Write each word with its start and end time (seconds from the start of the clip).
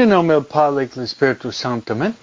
En 0.00 0.08
nombre 0.08 0.34
del 0.34 0.46
Padre 0.46 0.84
y 0.84 0.86
del 0.86 1.04
Espíritu 1.04 1.52
Santo, 1.52 1.92
amén. 1.92 2.16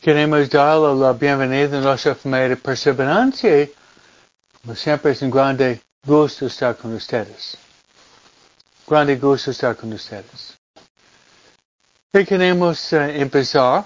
Queremos 0.00 0.48
darle 0.48 0.94
la 0.94 1.12
bienvenida 1.12 1.76
a 1.76 1.80
nuestra 1.80 2.14
familia 2.14 2.50
de 2.50 2.56
perseverancia. 2.56 3.68
Como 4.62 4.76
siempre 4.76 5.10
es 5.10 5.20
un 5.20 5.28
grande 5.28 5.82
gusto 6.06 6.46
estar 6.46 6.76
con 6.76 6.94
ustedes. 6.94 7.58
Grande 8.86 9.16
gusto 9.16 9.50
estar 9.50 9.74
con 9.74 9.92
ustedes. 9.92 10.56
Y 12.12 12.24
queremos 12.24 12.92
uh, 12.92 13.10
empezar 13.10 13.84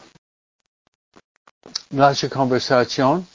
nuestra 1.88 2.28
conversación 2.28 3.26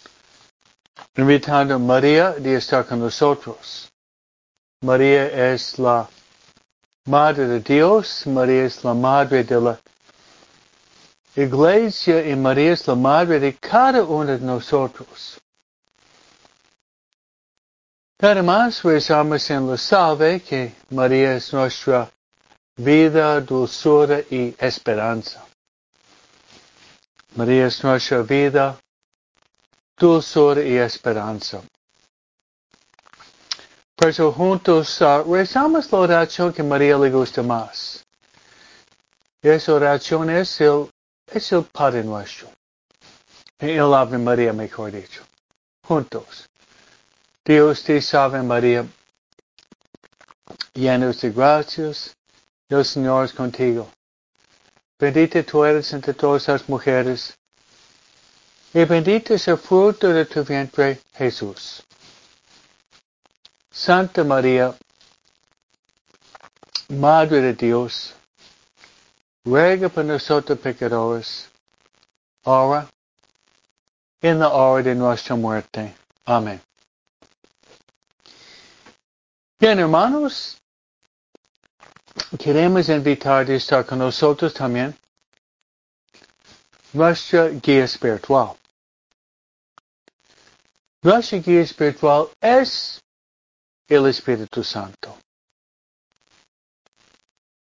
invitando 1.18 1.74
a 1.74 1.80
María 1.80 2.30
de 2.34 2.58
estar 2.58 2.86
con 2.86 3.00
nosotros. 3.00 3.90
María 4.82 5.52
es 5.52 5.80
la 5.80 6.08
Madre 7.06 7.48
de 7.48 7.60
Dios, 7.60 8.26
María 8.28 8.64
es 8.64 8.82
la 8.84 8.94
Madre 8.94 9.44
de 9.44 9.60
la 9.60 9.78
Iglesia 11.36 12.26
y 12.26 12.34
María 12.34 12.72
es 12.72 12.88
la 12.88 12.96
Madre 12.96 13.42
de 13.42 13.56
cada 13.56 14.04
uno 14.04 14.32
de 14.32 14.40
nosotros. 14.40 15.38
Además, 18.20 18.82
rezamos 18.84 19.50
en 19.50 19.70
la 19.70 19.78
salve 19.78 20.40
que 20.40 20.74
María 20.92 21.36
es 21.36 21.52
nuestra 21.52 22.10
vida, 22.78 23.42
dulzura 23.42 24.22
y 24.30 24.56
esperanza. 24.58 25.44
María 27.36 27.68
es 27.68 27.84
nuestra 27.84 28.22
vida, 28.22 28.80
dulzura 29.98 30.64
y 30.64 30.78
esperanza. 30.78 31.62
Por 34.04 34.10
eso 34.10 34.34
juntos 34.34 35.00
uh, 35.00 35.24
rezamos 35.24 35.90
la 35.90 35.98
oración 36.00 36.52
que 36.52 36.62
María 36.62 36.98
le 36.98 37.10
gusta 37.10 37.42
más. 37.42 38.04
Y 39.42 39.48
esa 39.48 39.76
oración 39.76 40.30
es 40.30 40.60
el, 40.60 40.90
es 41.26 41.50
el 41.54 41.64
Padre 41.64 42.04
Nuestro. 42.04 42.50
El 43.58 43.94
Ave 43.94 44.18
María, 44.18 44.52
mejor 44.52 44.92
dicho. 44.92 45.24
Juntos. 45.88 46.50
Dios 47.46 47.82
te 47.82 48.02
salve 48.02 48.44
María, 48.44 48.86
llenos 50.74 51.22
de 51.22 51.32
gracias, 51.32 52.14
el 52.68 52.84
Señor 52.84 53.24
es 53.24 53.32
contigo. 53.32 53.90
Bendita 55.00 55.42
tú 55.44 55.64
eres 55.64 55.94
entre 55.94 56.14
todas 56.14 56.46
las 56.50 56.68
mujeres, 56.68 57.38
y 58.74 58.84
bendito 58.84 59.34
es 59.34 59.48
el 59.48 59.58
fruto 59.58 60.10
de 60.10 60.26
tu 60.26 60.44
vientre, 60.44 61.00
Jesús. 61.14 61.86
Santa 63.76 64.24
María, 64.24 64.76
Madre 66.90 67.42
de 67.42 67.54
Dios, 67.56 68.14
ruega 69.44 69.90
por 69.90 70.06
nosotros 70.06 70.60
pecadores, 70.60 71.50
ahora 72.44 72.88
en 74.22 74.38
la 74.38 74.50
hora 74.50 74.84
de 74.84 74.94
nuestra 74.94 75.36
muerte. 75.36 75.96
Amén. 76.24 76.62
Bien, 79.60 79.80
hermanos, 79.80 80.62
queremos 82.38 82.90
invitar 82.90 83.50
a 83.50 83.54
estar 83.56 83.84
con 83.88 83.98
nosotros 83.98 84.54
también 84.54 84.96
nuestra 86.94 87.48
guía 87.48 87.86
espiritual. 87.86 88.56
Nuestra 91.02 91.40
guía 91.40 91.62
espiritual 91.62 92.30
es 92.40 93.03
el 93.88 94.06
Espíritu 94.08 94.64
Santo. 94.64 95.18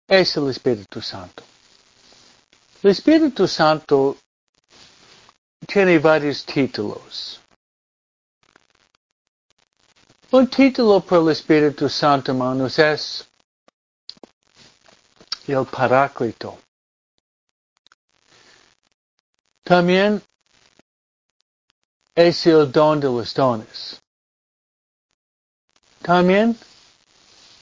Es 0.07 0.37
el 0.37 0.51
Espíritu 0.51 1.01
Santo. 1.01 1.45
El 2.83 2.91
Espíritu 2.91 3.47
Santo 3.47 4.17
tiene 5.67 5.99
varios 5.99 6.45
títulos. 6.45 7.41
Un 10.33 10.49
título 10.49 11.01
por 11.01 11.23
el 11.23 11.31
Espíritu 11.31 11.89
Santo, 11.89 12.33
hermanos, 12.33 12.79
es 12.79 13.29
el 15.47 15.67
Paráclito. 15.67 16.59
También 19.65 20.23
es 22.15 22.47
el 22.47 22.71
don 22.71 23.01
de 23.01 23.07
los 23.07 23.35
dones. 23.35 24.01
También 26.11 26.59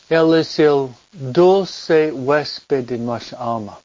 Él 0.08 0.34
es 0.34 0.58
el 0.58 0.88
dulce 1.12 2.10
huésped 2.10 2.82
de 2.86 2.96
nuestra 2.96 3.38
alma. 3.38 3.78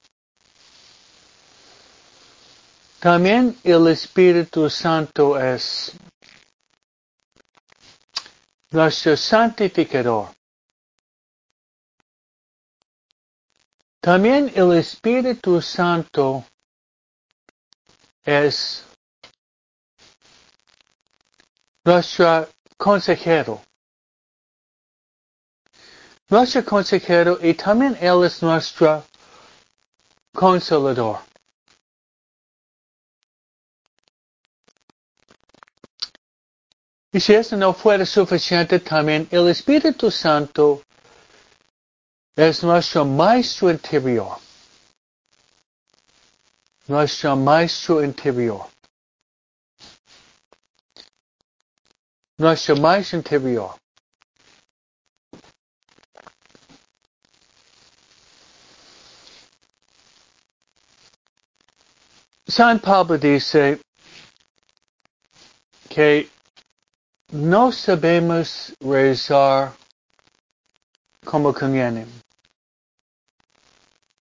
También 3.02 3.60
el 3.62 3.90
Espíritu 3.90 4.70
Santo 4.70 5.38
es 5.38 5.92
nuestro 8.72 9.18
santificador. 9.18 10.30
También 14.00 14.50
el 14.56 14.78
Espíritu 14.78 15.62
Santo 15.62 16.46
es 18.24 18.86
nuestro 21.84 22.48
consejero 22.78 23.62
nuestro 26.34 26.66
consejero 26.66 27.38
y 27.44 27.54
también 27.54 27.96
Él 28.02 28.24
es 28.26 28.42
nuestro 28.42 29.06
consolador. 30.34 31.20
Y 37.12 37.20
si 37.20 37.36
esto 37.36 37.56
no 37.56 37.72
fuera 37.72 38.04
suficiente, 38.04 38.80
también 38.80 39.28
el 39.30 39.48
Espíritu 39.48 40.10
Santo 40.10 40.82
es 42.36 42.64
nuestro 42.64 43.06
maestro 43.06 43.70
interior. 43.70 44.40
Nuestro 46.88 47.36
maestro 47.36 48.04
interior. 48.04 48.66
Nuestro 52.40 52.76
maestro 52.78 53.20
interior. 53.20 53.83
San 62.56 62.78
Pablo 62.78 63.18
dice 63.18 63.80
que 65.90 66.30
no 67.32 67.72
sabemos 67.72 68.72
rezar 68.80 69.74
como 71.26 71.52
conviene. 71.52 72.06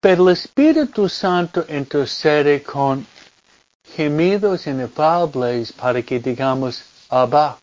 Pero 0.01 0.25
el 0.25 0.33
Espíritu 0.33 1.09
Santo 1.09 1.65
intercede 1.69 2.61
con 2.61 3.07
gemidos 3.95 4.67
inefables 4.67 5.73
para 5.73 6.03
que 6.03 6.19
digamos 6.19 6.83
Abba. 7.09 7.57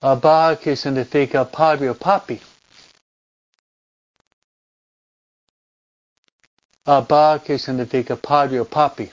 Abba 0.00 0.56
que 0.60 0.76
significa 0.76 1.44
padre 1.44 1.90
o 1.90 1.94
papi. 1.96 2.40
Abba 6.88 7.38
que 7.44 7.58
significa 7.58 8.16
padre 8.16 8.58
o 8.60 8.64
papi. 8.64 9.12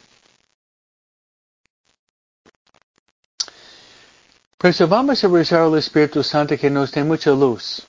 Pero 4.58 4.88
vamos 4.88 5.22
a 5.22 5.28
rezar 5.28 5.60
al 5.60 5.78
Espíritu 5.78 6.24
Santo 6.24 6.58
que 6.58 6.70
nos 6.70 6.92
dé 6.92 7.04
mucha 7.04 7.32
luz. 7.32 7.86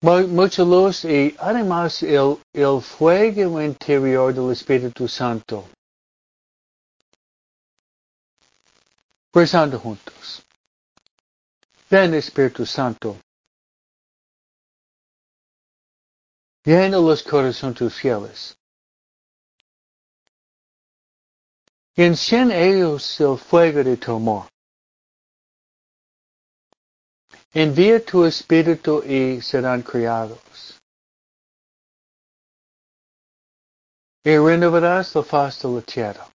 Mucha 0.00 0.64
luz 0.64 1.04
y 1.04 1.36
además 1.38 2.02
el, 2.02 2.38
el 2.52 2.82
fuego 2.82 3.62
interior 3.62 4.34
del 4.34 4.50
Espíritu 4.50 5.06
Santo. 5.06 5.64
Rezando 9.32 9.78
juntos. 9.78 10.42
Ven 11.88 12.14
Espíritu 12.14 12.66
Santo. 12.66 13.16
Llena 16.64 16.98
los 16.98 17.22
corazones 17.22 17.92
fieles. 17.92 18.56
Enciende 21.96 22.54
ellos 22.70 23.20
el 23.20 23.36
fuego 23.36 23.82
de 23.82 23.96
tu 23.96 24.14
amor. 24.14 24.48
Envía 27.52 28.02
tu 28.02 28.24
espíritu 28.24 29.02
y 29.04 29.42
serán 29.42 29.82
criados. 29.82 30.80
Y 34.24 34.38
renovarás 34.38 35.14
la 35.14 35.22
faz 35.22 35.60
de 35.62 35.68
la 35.68 35.82
tierra. 35.82 36.32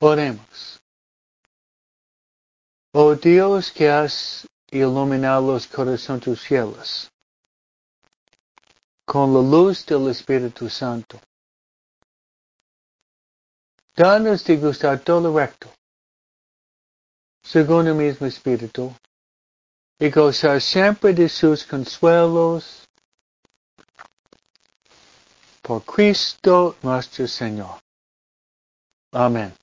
Oremos. 0.00 0.80
Oh 2.92 3.14
Dios 3.14 3.70
que 3.72 3.90
has 3.90 4.46
iluminar 4.70 5.42
los 5.42 5.66
corazones 5.66 6.40
fieles 6.40 7.10
con 9.04 9.32
la 9.32 9.40
luz 9.40 9.86
del 9.86 10.08
Espíritu 10.10 10.68
Santo. 10.68 11.18
Danos 13.96 14.44
de 14.44 14.56
gustar 14.58 15.00
todo 15.00 15.34
recto, 15.34 15.68
según 17.42 17.88
el 17.88 17.94
mismo 17.94 18.26
Espíritu, 18.26 18.94
y 19.98 20.10
gozar 20.10 20.60
siempre 20.60 21.14
de 21.14 21.28
sus 21.28 21.64
consuelos 21.64 22.86
por 25.62 25.82
Cristo 25.84 26.76
nuestro 26.82 27.26
Señor. 27.26 27.80
Amén. 29.12 29.54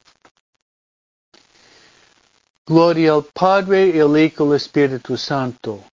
Gloria 2.68 3.14
al 3.14 3.24
Padre, 3.26 3.90
y 3.90 4.00
al 4.00 4.18
Hijo 4.18 4.46
y 4.46 4.50
al 4.50 4.56
Espíritu 4.56 5.16
Santo, 5.18 5.84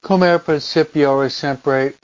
como 0.00 0.24
era 0.24 0.38
principio, 0.38 1.10
ahora 1.10 1.28
siempre, 1.28 1.96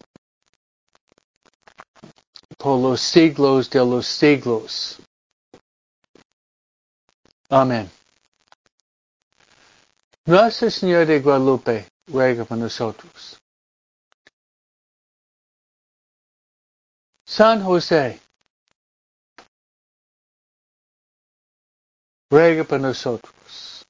por 2.59 2.81
los 2.81 3.01
siglos 3.01 3.71
de 3.71 3.79
los 3.79 4.07
siglos. 4.07 4.99
Amén. 7.49 7.89
Nuestra 10.25 10.71
Señora 10.71 11.07
de 11.07 11.21
Guadalupe, 11.21 11.87
ruega 12.09 12.45
por 12.45 12.59
nosotros. 12.59 13.39
San 17.25 17.63
José, 17.63 18.21
ruega 22.33 22.65
por 22.65 22.81
nosotros. 22.81 23.85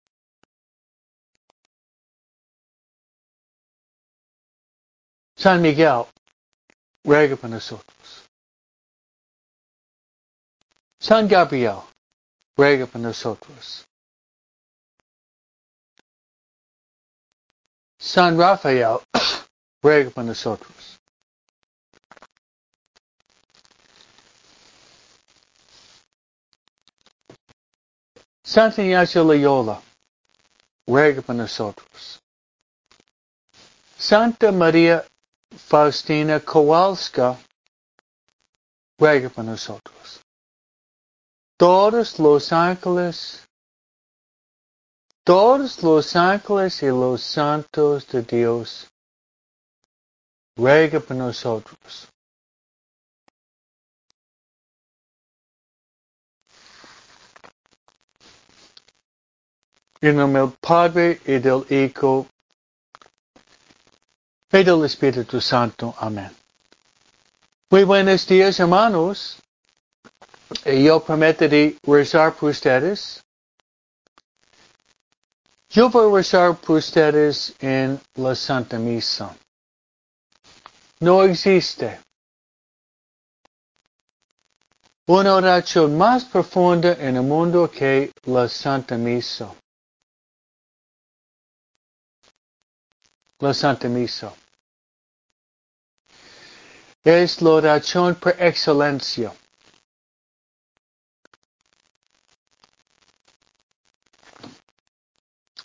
San 5.36 5.62
Miguel, 5.62 6.06
ruega 7.04 7.36
por 7.36 7.50
nosotros. 7.50 8.28
San 10.98 11.28
Gabriel, 11.28 11.82
ruega 12.56 12.86
por 12.86 13.00
nosotros. 13.00 13.84
San 18.00 18.36
Rafael, 18.36 18.98
ruega 19.80 20.10
por 20.10 20.24
nosotros. 20.24 20.91
Santa 28.52 28.82
Ignacio 28.82 29.24
Loyola, 29.24 29.80
ruega 30.86 31.22
por 31.22 31.34
nosotros. 31.34 32.20
Santa 33.96 34.52
María 34.52 35.06
Faustina 35.56 36.38
Kowalska, 36.38 37.38
ruega 38.98 39.30
por 39.30 39.44
nosotros. 39.44 40.20
Todos 41.56 42.18
los 42.18 42.52
ángeles, 42.52 43.48
todos 45.24 45.82
los 45.82 46.14
ángeles 46.14 46.82
y 46.82 46.88
los 46.88 47.22
santos 47.22 48.06
de 48.08 48.20
Dios, 48.20 48.86
ruega 50.58 51.00
por 51.00 51.16
nosotros. 51.16 52.11
En 60.02 60.16
nombre 60.16 60.42
del 60.42 60.50
Padre 60.60 61.20
y 61.24 61.38
del 61.38 61.64
Hijo 61.70 62.26
y 64.50 64.64
del 64.64 64.84
Espíritu 64.84 65.40
Santo. 65.40 65.94
Amén. 65.96 66.28
Muy 67.70 67.84
buenos 67.84 68.26
días, 68.26 68.58
hermanos. 68.58 69.38
Y 70.66 70.82
yo 70.82 70.98
prometo 71.04 71.48
de 71.48 71.78
rezar 71.84 72.34
por 72.34 72.50
ustedes. 72.50 73.22
Yo 75.68 75.88
voy 75.88 76.10
a 76.10 76.16
rezar 76.16 76.56
por 76.56 76.78
ustedes 76.78 77.54
en 77.60 78.00
la 78.16 78.34
Santa 78.34 78.80
Misa. 78.80 79.32
No 80.98 81.22
existe 81.22 82.00
una 85.06 85.36
oración 85.36 85.96
más 85.96 86.24
profunda 86.24 86.94
en 86.94 87.14
el 87.14 87.22
mundo 87.22 87.70
que 87.70 88.10
la 88.24 88.48
Santa 88.48 88.96
Misa. 88.96 89.54
La 93.42 93.52
Santa 93.52 93.88
Misa. 93.88 94.32
Es 97.02 97.42
la 97.42 97.50
oración 97.50 98.14
por 98.14 98.40
excelencia. 98.40 99.32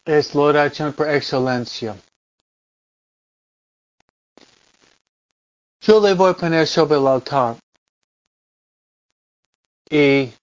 Es 0.03 0.33
la 0.33 0.41
oración 0.41 0.91
por 0.93 1.07
excelencia. 1.07 1.95
Yo 5.81 5.99
le 6.01 6.15
voy 6.15 6.31
a 6.31 6.33
poner 6.33 6.65
sobre 6.65 6.97
el 6.97 7.05
altar 7.05 7.57
y 9.87 10.33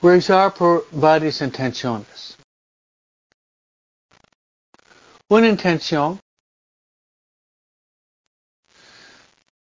rezar 0.00 0.54
por 0.54 0.86
varias 0.92 1.40
intenciones. 1.40 2.38
Una 5.28 5.48
intención 5.48 6.20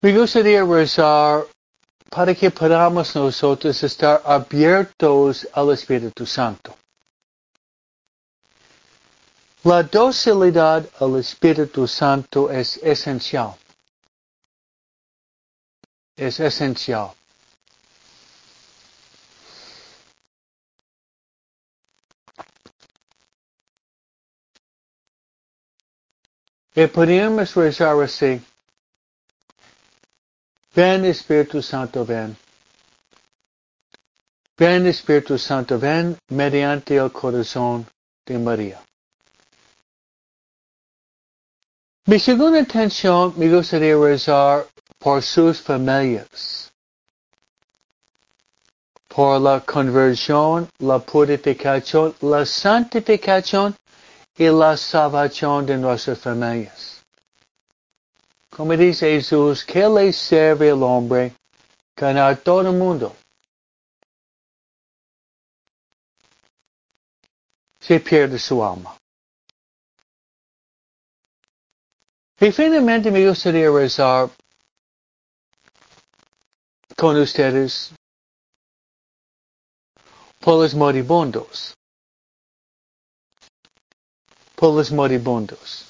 me 0.00 0.16
gustaría 0.16 0.64
rezar 0.64 1.44
para 2.08 2.34
que 2.34 2.50
podamos 2.50 3.14
nosotros 3.16 3.82
estar 3.82 4.22
abiertos 4.24 5.46
al 5.52 5.72
Espíritu 5.72 6.24
Santo. 6.24 6.74
La 9.64 9.82
docilidad 9.82 10.88
al 11.00 11.18
Espíritu 11.18 11.86
Santo 11.88 12.50
es 12.50 12.76
esencial. 12.78 13.54
Es 16.16 16.38
esencial. 16.38 17.17
Y 26.78 26.86
podemos 26.86 27.56
rezar 27.56 28.00
así. 28.00 28.40
Ven 30.76 31.04
Espíritu 31.06 31.60
Santo, 31.60 32.04
ven. 32.04 32.36
Ven 34.56 34.86
Espíritu 34.86 35.36
Santo, 35.38 35.76
ven 35.76 36.16
mediante 36.28 36.94
el 36.94 37.10
corazón 37.10 37.84
de 38.24 38.38
María. 38.38 38.80
Mi 42.06 42.20
segunda 42.20 42.60
intención 42.60 43.34
me 43.36 43.48
gustaría 43.52 43.96
rezar 43.96 44.68
por 45.00 45.20
sus 45.20 45.60
familias, 45.60 46.72
por 49.08 49.40
la 49.40 49.58
conversión, 49.62 50.68
la 50.78 51.00
purificación, 51.00 52.14
la 52.20 52.46
santificación 52.46 53.74
y 54.38 54.46
la 54.46 54.76
salvación 54.76 55.66
de 55.66 55.76
nuestras 55.76 56.20
familias. 56.20 57.02
Como 58.50 58.76
dice 58.76 59.10
Jesús, 59.10 59.64
¿qué 59.64 59.88
le 59.88 60.12
sirve 60.12 60.70
al 60.70 60.82
hombre 60.82 61.34
ganar 61.96 62.36
todo 62.38 62.60
el 62.60 62.76
mundo? 62.76 63.16
Si 67.80 67.98
pierde 67.98 68.38
su 68.38 68.64
alma. 68.64 68.96
Y 72.40 72.52
finalmente 72.52 73.10
me 73.10 73.26
gustaría 73.26 73.70
rezar 73.70 74.30
con 76.96 77.16
ustedes 77.16 77.92
por 80.38 80.62
los 80.62 80.74
moribundos. 80.74 81.77
Por 84.58 84.74
los 84.74 84.90
moribundos. 84.90 85.84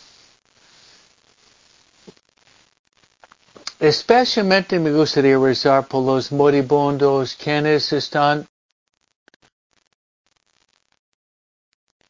Especialmente 3.81 4.79
me 4.79 4.93
gustaría 4.93 5.39
rezar 5.39 5.87
por 5.89 6.05
los 6.05 6.31
moribundos 6.31 7.35
quienes 7.35 7.91
están 7.95 8.47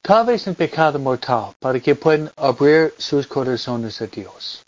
tal 0.02 0.26
vez 0.26 0.48
en 0.48 0.56
pecado 0.56 0.98
mortal 0.98 1.54
para 1.60 1.78
que 1.78 1.94
puedan 1.94 2.32
abrir 2.36 2.92
sus 2.98 3.26
corazones 3.26 4.00
a 4.00 4.06
Dios. 4.06 4.64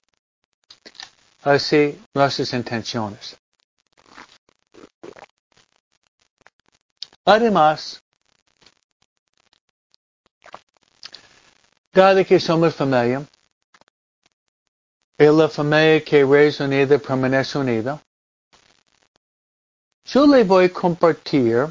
Así 1.42 1.98
nuestras 2.14 2.52
intenciones. 2.52 3.36
Además, 7.24 8.00
dado 11.92 12.24
que 12.24 12.38
somos 12.38 12.74
familia, 12.74 13.26
y 15.18 15.24
la 15.24 15.48
familia 15.48 16.04
que 16.04 16.22
es 16.46 16.60
unida 16.60 16.98
permanece 16.98 17.58
unida, 17.58 18.00
yo 20.04 20.26
le 20.26 20.44
voy 20.44 20.64
a 20.66 20.72
compartir 20.72 21.66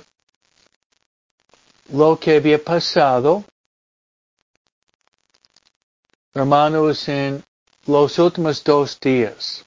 lo 1.92 2.20
que 2.20 2.38
había 2.38 2.64
pasado, 2.64 3.44
hermanos, 6.34 7.08
en 7.10 7.44
los 7.86 8.20
últimos 8.20 8.64
dos 8.64 9.00
días. 9.00 9.66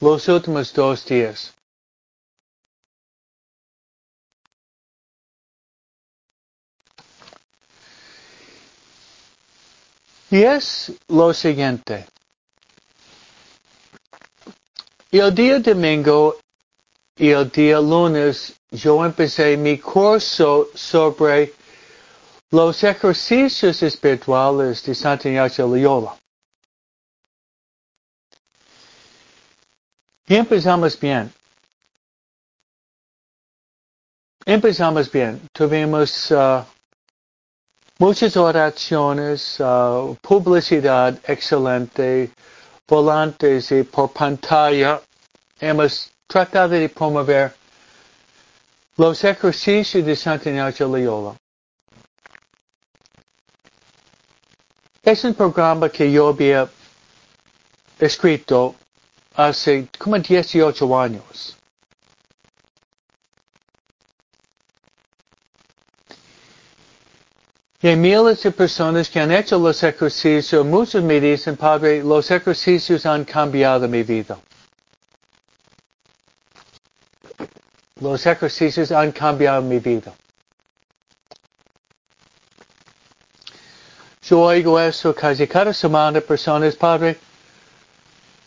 Los 0.00 0.28
últimos 0.28 0.72
dos 0.74 1.06
días. 1.06 1.54
Y 10.34 10.42
es 10.42 10.90
lo 11.06 11.32
siguiente. 11.32 12.06
El 15.12 15.32
día 15.32 15.60
domingo 15.60 16.40
y 17.16 17.30
el 17.30 17.48
día 17.52 17.78
lunes 17.78 18.52
yo 18.72 19.04
empecé 19.04 19.56
mi 19.56 19.78
curso 19.78 20.70
sobre 20.74 21.54
los 22.50 22.82
ejercicios 22.82 23.80
espirituales 23.80 24.82
de 24.82 24.96
Santa 24.96 25.28
Ignacio 25.28 25.68
Loyola. 25.68 26.16
Y 30.26 30.34
empezamos 30.34 30.98
bien. 30.98 31.32
Empezamos 34.44 35.08
bien. 35.12 35.48
Tuvimos 35.52 36.32
uh, 36.32 36.64
muchas 37.98 38.36
oraciones, 38.36 39.60
uh, 39.60 40.16
publicidad 40.20 41.18
excelente, 41.26 42.30
volantes 42.88 43.70
y 43.72 43.82
por 43.84 44.12
pantalla. 44.12 45.00
Hemos 45.60 46.10
tratado 46.26 46.70
de 46.70 46.88
promover 46.88 47.54
los 48.96 49.22
ejercicios 49.24 50.04
de 50.04 50.16
Santa 50.16 50.50
Ignacio 50.50 50.88
Loyola. 50.88 51.36
Es 55.02 55.22
un 55.24 55.34
programa 55.34 55.88
que 55.90 56.10
yo 56.10 56.28
había 56.28 56.68
escrito 57.98 58.74
hace 59.34 59.88
como 59.98 60.18
18 60.18 60.98
años. 60.98 61.56
Y 67.84 67.88
hay 67.88 67.96
miles 67.96 68.42
de 68.42 68.50
personas 68.50 69.10
que 69.10 69.20
han 69.20 69.30
hecho 69.30 69.58
los 69.58 69.82
ejercicios. 69.82 70.64
Muchos 70.64 71.02
me 71.02 71.20
dicen, 71.20 71.54
Padre, 71.54 72.02
los 72.02 72.30
ejercicios 72.30 73.04
han 73.04 73.26
cambiado 73.26 73.86
mi 73.86 74.02
vida. 74.02 74.38
Los 78.00 78.24
ejercicios 78.24 78.90
han 78.90 79.12
cambiado 79.12 79.60
mi 79.60 79.80
vida. 79.80 80.14
Yo 84.22 84.40
oigo 84.40 84.80
eso 84.80 85.14
casi 85.14 85.46
cada 85.46 85.74
semana, 85.74 86.22
personas, 86.22 86.74
Padre, 86.76 87.18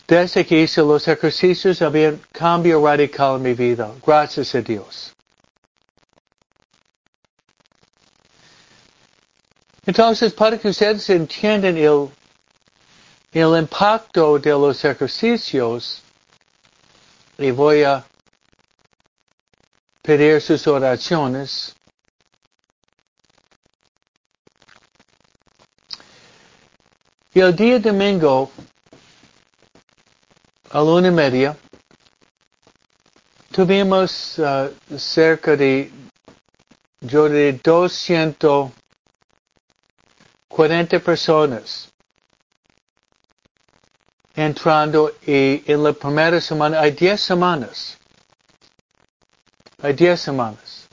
desde 0.08 0.44
que 0.44 0.62
hice 0.62 0.80
los 0.80 1.06
ejercicios 1.06 1.80
había 1.80 2.08
un 2.08 2.20
cambio 2.32 2.84
radical 2.84 3.36
en 3.36 3.42
mi 3.42 3.54
vida. 3.54 3.88
Gracias 4.04 4.52
a 4.56 4.62
Dios. 4.62 5.14
Entonces, 9.88 10.34
para 10.34 10.58
que 10.58 10.68
ustedes 10.68 11.08
entiendan 11.08 11.78
el, 11.78 12.10
el 13.32 13.58
impacto 13.58 14.38
de 14.38 14.50
los 14.50 14.84
ejercicios, 14.84 16.02
y 17.38 17.50
voy 17.52 17.84
a 17.84 18.04
pedir 20.02 20.42
sus 20.42 20.66
oraciones. 20.66 21.74
Y 27.32 27.40
el 27.40 27.56
día 27.56 27.78
domingo, 27.78 28.50
a 30.70 30.80
la 30.80 30.84
una 30.84 31.08
y 31.08 31.12
media, 31.12 31.56
tuvimos 33.52 34.38
uh, 34.38 34.70
cerca 34.98 35.56
de, 35.56 35.90
yo 37.00 37.26
de 37.26 37.54
240 40.58 40.98
personas 40.98 41.88
entrando 44.34 45.12
y 45.24 45.62
en 45.70 45.84
la 45.84 45.92
primera 45.92 46.40
semana 46.40 46.80
hay 46.80 46.90
10 46.90 47.20
semanas. 47.20 47.96
Hay 49.80 49.92
10 49.92 50.20
semanas. 50.20 50.88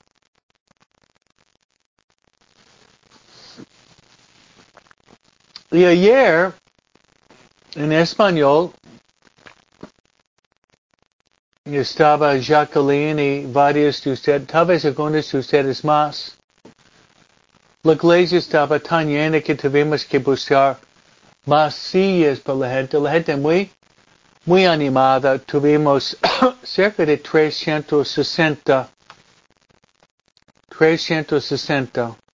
Y 5.72 5.84
ayer, 5.84 6.54
en 7.74 7.92
español, 7.92 8.72
estaba 11.66 12.38
Jacqueline 12.38 13.20
y 13.20 13.46
varios 13.52 14.04
de 14.04 14.12
ustedes, 14.12 14.46
tal 14.46 14.68
vez 14.68 14.86
algunos 14.86 15.32
de 15.32 15.40
ustedes 15.40 15.84
más. 15.84 16.38
La 17.86 17.94
iglesia 17.94 18.40
estaba 18.40 18.80
tan 18.80 19.08
llena 19.08 19.42
que 19.42 19.54
tuvimos 19.54 20.04
que 20.06 20.18
buscar 20.18 20.80
más 21.46 21.76
sillas 21.76 22.40
para 22.40 22.58
la 22.58 22.70
gente. 22.72 23.00
La 23.00 23.12
gente 23.12 23.36
muy, 23.36 23.70
muy 24.44 24.66
animada. 24.66 25.38
Tuvimos 25.38 26.18
cerca 26.64 27.06
de 27.06 27.18
360, 27.18 28.90
360 30.68 32.25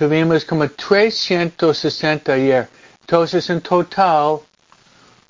Tuvimos 0.00 0.46
como 0.46 0.66
360 0.66 2.32
ayer. 2.32 2.70
Entonces, 3.02 3.50
en 3.50 3.60
total, 3.60 4.40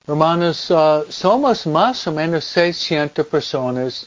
hermanos, 0.06 0.70
uh, 0.70 1.04
somos 1.10 1.66
más 1.66 2.06
o 2.06 2.12
menos 2.12 2.44
600 2.44 3.26
personas 3.26 4.06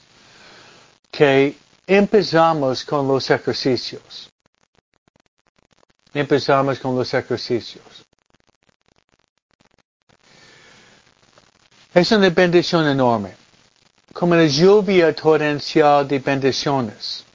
que 1.11 1.57
empezamos 1.85 2.85
con 2.85 3.05
los 3.09 3.29
ejercicios. 3.29 4.29
Empezamos 6.13 6.79
con 6.79 6.95
los 6.95 7.13
ejercicios. 7.13 8.05
Es 11.93 12.09
una 12.13 12.29
bendición 12.29 12.87
enorme. 12.87 13.35
Como 14.13 14.31
una 14.31 14.45
lluvia 14.45 15.13
torrencial 15.13 16.07
de 16.07 16.19
bendiciones. 16.19 17.25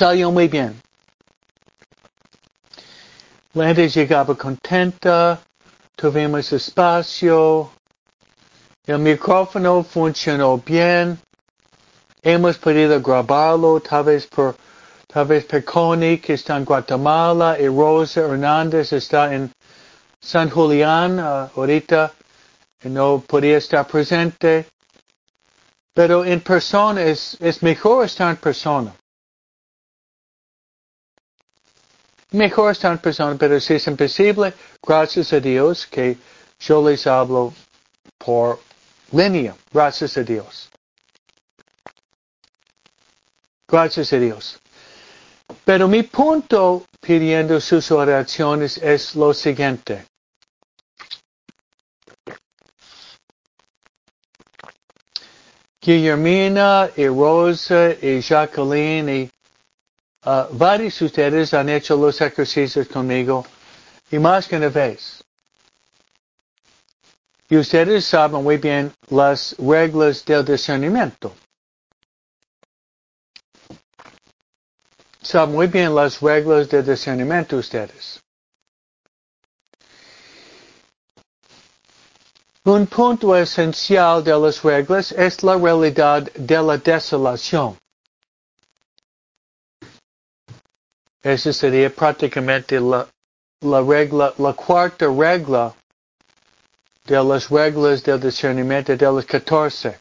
Salió 0.00 0.30
muy 0.32 0.48
bien. 0.48 0.80
La 3.52 3.66
gente 3.66 3.86
llegaba 3.86 4.34
contenta, 4.34 5.38
tuvimos 5.94 6.50
espacio, 6.54 7.70
el 8.86 8.98
micrófono 8.98 9.84
funcionó 9.84 10.56
bien, 10.56 11.20
hemos 12.22 12.56
podido 12.56 12.98
grabarlo, 13.02 13.78
tal 13.80 14.04
vez 14.04 14.26
por, 14.26 14.56
tal 15.06 15.26
vez 15.26 15.44
por 15.44 15.62
Connie, 15.64 16.18
que 16.18 16.32
está 16.32 16.56
en 16.56 16.64
Guatemala, 16.64 17.58
y 17.60 17.68
Rosa 17.68 18.22
Hernández 18.22 18.94
está 18.94 19.34
en 19.34 19.52
San 20.18 20.48
Julián 20.48 21.18
uh, 21.18 21.50
ahorita, 21.54 22.10
y 22.82 22.88
no 22.88 23.22
podía 23.26 23.58
estar 23.58 23.86
presente. 23.86 24.64
Pero 25.92 26.24
en 26.24 26.40
persona 26.40 27.02
es, 27.02 27.36
es 27.38 27.62
mejor 27.62 28.06
estar 28.06 28.30
en 28.30 28.36
persona. 28.36 28.94
Mejor 32.32 32.72
están 32.72 32.98
personas, 32.98 33.36
pero 33.38 33.60
si 33.60 33.74
es 33.74 33.86
imposible, 33.86 34.52
gracias 34.82 35.32
a 35.32 35.40
Dios 35.40 35.86
que 35.86 36.16
yo 36.58 36.88
les 36.88 37.06
hablo 37.06 37.52
por 38.18 38.60
línea. 39.12 39.54
Gracias 39.72 40.16
a 40.16 40.22
Dios. 40.22 40.70
Gracias 43.68 44.12
a 44.12 44.18
Dios. 44.18 44.58
Pero 45.64 45.88
mi 45.88 46.02
punto 46.02 46.86
pidiendo 47.00 47.60
sus 47.60 47.90
oraciones 47.90 48.78
es 48.78 49.14
lo 49.14 49.32
siguiente. 49.32 50.06
Guillermina 55.80 56.90
y 56.94 57.08
Rosa 57.08 57.92
y 58.02 58.20
Jacqueline 58.20 59.08
y 59.08 59.30
uh, 60.24 60.44
varios 60.52 60.98
de 60.98 61.06
ustedes 61.06 61.54
han 61.54 61.68
hecho 61.68 61.96
los 61.96 62.20
ejercicios 62.20 62.86
conmigo 62.88 63.44
y 64.10 64.18
más 64.18 64.46
que 64.48 64.56
una 64.56 64.68
vez. 64.68 65.24
Y 67.48 67.56
ustedes 67.56 68.04
saben 68.04 68.42
muy 68.44 68.58
bien 68.58 68.92
las 69.08 69.56
reglas 69.58 70.24
del 70.24 70.44
discernimiento. 70.44 71.34
Saben 75.20 75.54
muy 75.54 75.66
bien 75.66 75.94
las 75.94 76.20
reglas 76.20 76.68
del 76.68 76.86
discernimiento 76.86 77.56
ustedes. 77.56 78.20
Un 82.64 82.86
punto 82.86 83.34
esencial 83.34 84.22
de 84.22 84.38
las 84.38 84.62
reglas 84.62 85.12
es 85.12 85.42
la 85.42 85.56
realidad 85.56 86.30
de 86.34 86.62
la 86.62 86.76
desolación. 86.76 87.76
Esa 91.22 91.52
sería 91.52 91.90
prácticamente 91.90 92.80
la, 92.80 93.06
la 93.60 93.82
regla, 93.82 94.32
la 94.38 94.52
cuarta 94.54 95.06
regla 95.06 95.74
de 97.04 97.22
las 97.22 97.50
reglas 97.50 98.02
del 98.02 98.20
discernimiento 98.20 98.96
de 98.96 99.06
los 99.06 99.26
14. 99.26 99.98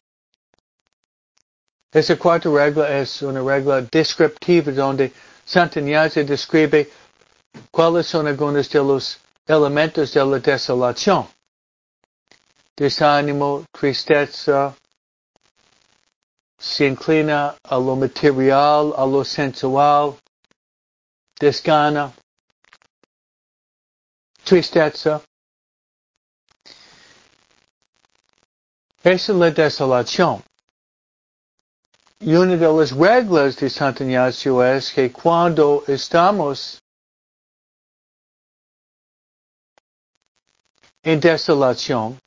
Esa 1.92 2.16
cuarta 2.18 2.50
regla 2.50 3.00
es 3.00 3.22
una 3.22 3.42
regla 3.42 3.82
descriptiva 3.82 4.72
donde 4.72 5.12
Santa 5.44 5.80
Ignacio 5.80 6.24
describe 6.24 6.90
cuáles 7.72 8.08
son 8.08 8.28
algunos 8.28 8.70
de 8.70 8.80
los 8.80 9.20
elementos 9.46 10.14
de 10.14 10.24
la 10.24 10.40
desolación. 10.40 11.28
Desánimo, 12.78 13.66
tristeza, 13.74 14.74
se 16.58 16.86
inclina 16.86 17.56
a 17.64 17.76
lo 17.78 17.96
material, 17.96 18.94
a 18.96 19.06
lo 19.06 19.26
sensual, 19.26 20.16
desgana, 21.40 22.14
tristeza. 24.44 25.22
Esa 29.02 29.32
es 29.32 29.38
la 29.38 29.52
desolación. 29.52 30.44
Y 32.20 32.36
una 32.36 32.58
de 32.58 32.68
las 32.68 32.92
reglas 32.92 33.56
de 33.56 33.70
Santa 33.70 34.04
Ignacio 34.04 34.62
es 34.62 34.92
que 34.92 35.10
cuando 35.10 35.86
estamos 35.88 36.82
en 41.02 41.20
desolación, 41.22 42.20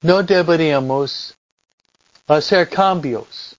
no 0.00 0.22
deberíamos 0.22 1.36
hacer 2.26 2.70
cambios. 2.70 3.57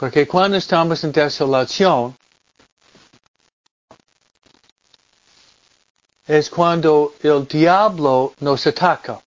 Porque 0.00 0.26
cuando 0.26 0.56
estamos 0.56 1.04
en 1.04 1.12
desolación, 1.12 2.16
es 6.26 6.48
cuando 6.48 7.16
el 7.20 7.46
diablo 7.46 8.32
nos 8.40 8.66
ataca. 8.66 9.22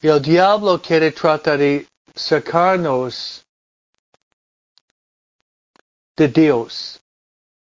El 0.00 0.22
diablo 0.22 0.80
quiere 0.80 1.12
tratar 1.12 1.58
de 1.58 1.86
sacarnos 2.14 3.44
de 6.16 6.28
Dios. 6.28 6.98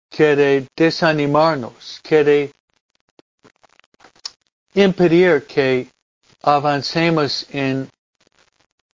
Quiere 0.09 0.68
desanimarnos. 0.77 1.98
Quiere 2.05 2.53
impedir 4.75 5.44
que 5.44 5.88
avancemos 6.40 7.46
en 7.51 7.90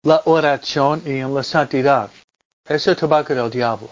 la 0.08 0.22
oración 0.24 1.04
y 1.06 1.18
en 1.20 1.36
la 1.36 1.44
santidad. 1.44 2.10
Es 2.64 2.88
el 2.88 2.96
trabajo 2.96 3.36
del 3.36 3.50
diablo. 3.50 3.90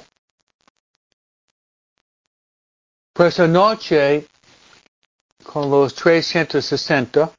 Por 3.11 3.25
esa 3.25 3.45
noche, 3.47 4.25
con 5.43 5.69
los 5.69 5.93
360, 5.93 7.33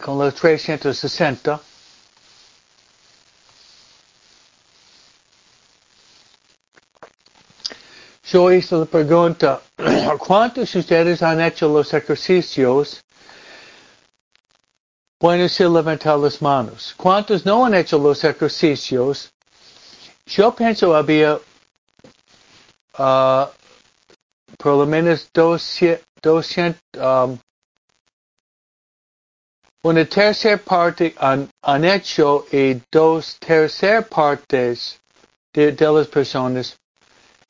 con 0.00 0.18
los 0.18 0.34
360, 0.34 1.60
yo 8.24 8.50
hice 8.52 8.74
la 8.74 8.86
pregunta, 8.86 9.60
¿cuántos 10.18 10.72
de 10.72 10.78
ustedes 10.78 11.22
han 11.22 11.42
hecho 11.42 11.68
los 11.68 11.92
ejercicios 11.92 13.04
Pueden 15.24 15.40
decir 15.40 15.70
levantar 15.70 16.18
las 16.18 16.42
manos. 16.42 16.92
¿Cuántos 16.98 17.46
no 17.46 17.64
han 17.64 17.72
hecho 17.72 17.96
los 17.96 18.22
ejercicios? 18.24 19.32
Yo 20.26 20.54
pienso 20.54 20.94
había 20.94 21.36
uh, 22.98 23.46
por 24.58 24.76
lo 24.76 24.84
menos 24.84 25.26
200, 25.32 26.78
um, 26.98 27.38
una 29.82 30.04
tercera 30.04 30.58
parte 30.58 31.14
han, 31.16 31.48
han, 31.62 31.86
hecho 31.86 32.44
y 32.52 32.78
dos 32.92 33.38
terceras 33.38 34.06
partes 34.06 35.00
de, 35.54 35.72
de, 35.72 35.90
las 35.90 36.06
personas, 36.06 36.76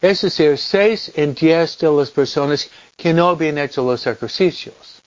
es 0.00 0.20
decir, 0.20 0.56
seis 0.58 1.10
en 1.16 1.34
diez 1.34 1.76
de 1.78 1.90
las 1.90 2.12
personas 2.12 2.70
que 2.96 3.12
no 3.12 3.30
habían 3.30 3.58
hecho 3.58 3.82
los 3.82 4.06
ejercicios. 4.06 5.02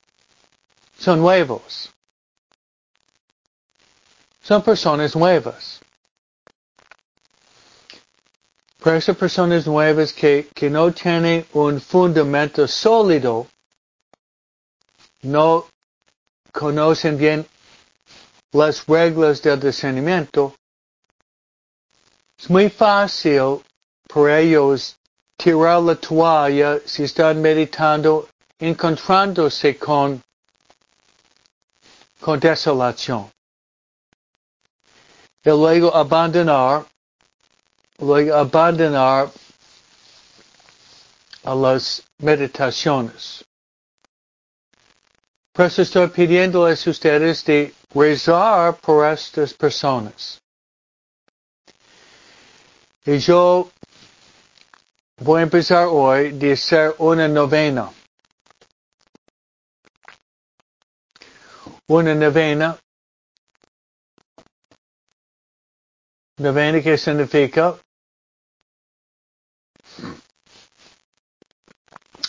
Son 0.99 1.21
nuevos. 1.21 1.93
Son 4.47 4.61
personas 4.61 5.13
nuevas. 5.13 5.81
Pero 8.81 8.95
esas 8.95 9.17
personas 9.17 9.67
nuevas 9.67 10.13
que, 10.13 10.47
que 10.55 10.69
no 10.69 10.89
tienen 10.93 11.45
un 11.51 11.81
fundamento 11.81 12.65
sólido, 12.65 13.45
no 15.23 15.65
conocen 16.53 17.17
bien 17.17 17.45
las 18.53 18.85
reglas 18.85 19.41
del 19.41 19.59
discernimiento, 19.59 20.55
es 22.39 22.49
muy 22.49 22.69
fácil 22.69 23.61
para 24.07 24.39
ellos 24.39 24.95
tirar 25.35 25.81
la 25.81 25.95
toalla 25.95 26.79
si 26.85 27.03
están 27.03 27.41
meditando, 27.41 28.29
encontrándose 28.59 29.77
con, 29.77 30.23
con 32.21 32.39
desolación 32.39 33.29
y 35.47 35.49
luego 35.49 35.95
abandonar, 35.95 36.85
luego 37.99 38.35
abandonar 38.35 39.31
a 41.45 41.55
las 41.55 42.03
meditaciones. 42.17 43.45
Por 45.53 45.67
eso 45.67 45.83
estoy 45.83 46.09
pidiéndoles 46.09 46.85
a 46.85 46.89
ustedes 46.89 47.45
de 47.45 47.73
rezar 47.95 48.75
por 48.81 49.05
estas 49.07 49.53
personas. 49.53 50.41
Y 53.05 53.17
yo 53.19 53.71
voy 55.21 55.39
a 55.39 55.43
empezar 55.43 55.87
hoy 55.89 56.33
de 56.33 56.51
hacer 56.51 56.93
una 56.97 57.25
novena. 57.29 57.89
Una 61.87 62.13
novena 62.13 62.77
Novena 66.39 66.81
que 66.81 66.97
significa 66.97 67.79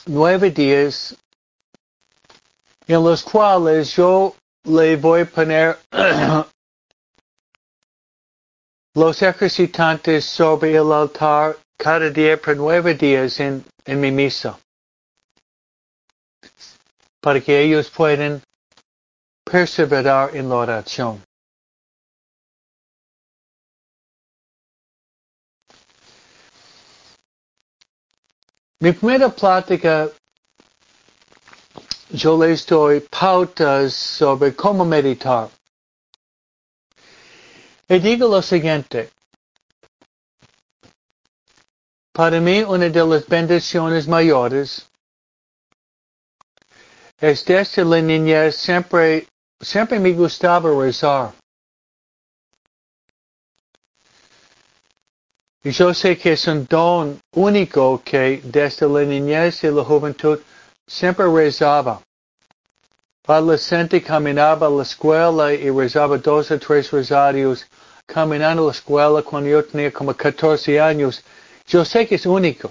nueve 0.07 0.51
días 0.51 1.15
en 2.87 3.05
los 3.05 3.23
cuales 3.23 3.95
yo 3.95 4.35
le 4.65 4.97
voy 4.97 5.21
a 5.21 5.27
poner 5.27 5.79
los 8.95 9.23
ejercitantes 9.23 10.25
sobre 10.25 10.75
el 10.75 10.91
altar 10.91 11.59
cada 11.77 12.09
día 12.09 12.41
por 12.41 12.57
nueve 12.57 12.95
días 12.95 13.39
en, 13.41 13.63
en 13.85 14.01
mi 14.01 14.11
misa. 14.11 14.59
Para 17.21 17.43
que 17.43 17.61
ellos 17.61 17.91
puedan 17.91 18.43
perseverar 19.45 20.35
en 20.35 20.49
la 20.49 20.55
oración. 20.55 21.28
Mi 28.81 28.93
primera 28.93 29.29
plática, 29.29 30.09
yo 32.11 32.37
le 32.37 32.53
estoy 32.53 33.01
pautas 33.01 33.93
sobre 33.93 34.55
cómo 34.55 34.85
meditar. 34.85 35.51
Y 37.89 37.99
digo 37.99 38.29
lo 38.29 38.41
siguiente. 38.41 39.11
Para 42.13 42.41
mí, 42.41 42.63
una 42.63 42.89
de 42.89 43.05
las 43.05 43.27
bendiciones 43.27 44.07
mayores 44.07 44.89
es 47.21 47.45
desde 47.45 47.85
la 47.85 48.01
niñez 48.01 48.57
siempre, 48.57 49.27
siempre 49.61 49.99
me 49.99 50.13
gustaba 50.13 50.71
rezar. 50.71 51.33
Y 55.65 55.71
yo 55.71 55.93
sé 55.93 56.17
que 56.17 56.33
es 56.33 56.47
un 56.47 56.67
don 56.67 57.21
único 57.33 58.01
que 58.05 58.41
desde 58.45 58.89
la 58.89 59.03
niñez 59.03 59.65
y 59.65 59.69
la 59.69 59.83
juventud 59.83 60.39
siempre 60.87 61.27
rezaba. 61.27 62.01
Adolescente 63.27 64.03
caminaba 64.03 64.69
a 64.69 64.71
la 64.71 64.83
escuela 64.83 65.53
y 65.53 65.69
rezaba 65.71 66.17
dos 66.17 66.51
o 66.51 66.59
tres 66.59 66.91
rosarios 66.91 67.67
caminando 68.07 68.63
a 68.63 68.67
la 68.67 68.73
escuela 68.73 69.23
cuando 69.23 69.51
yo 69.51 69.65
tenía 69.65 69.93
como 69.93 70.15
14 70.15 70.81
años. 70.81 71.23
Yo 71.67 71.85
sé 71.85 72.07
que 72.07 72.15
es 72.15 72.25
único. 72.25 72.71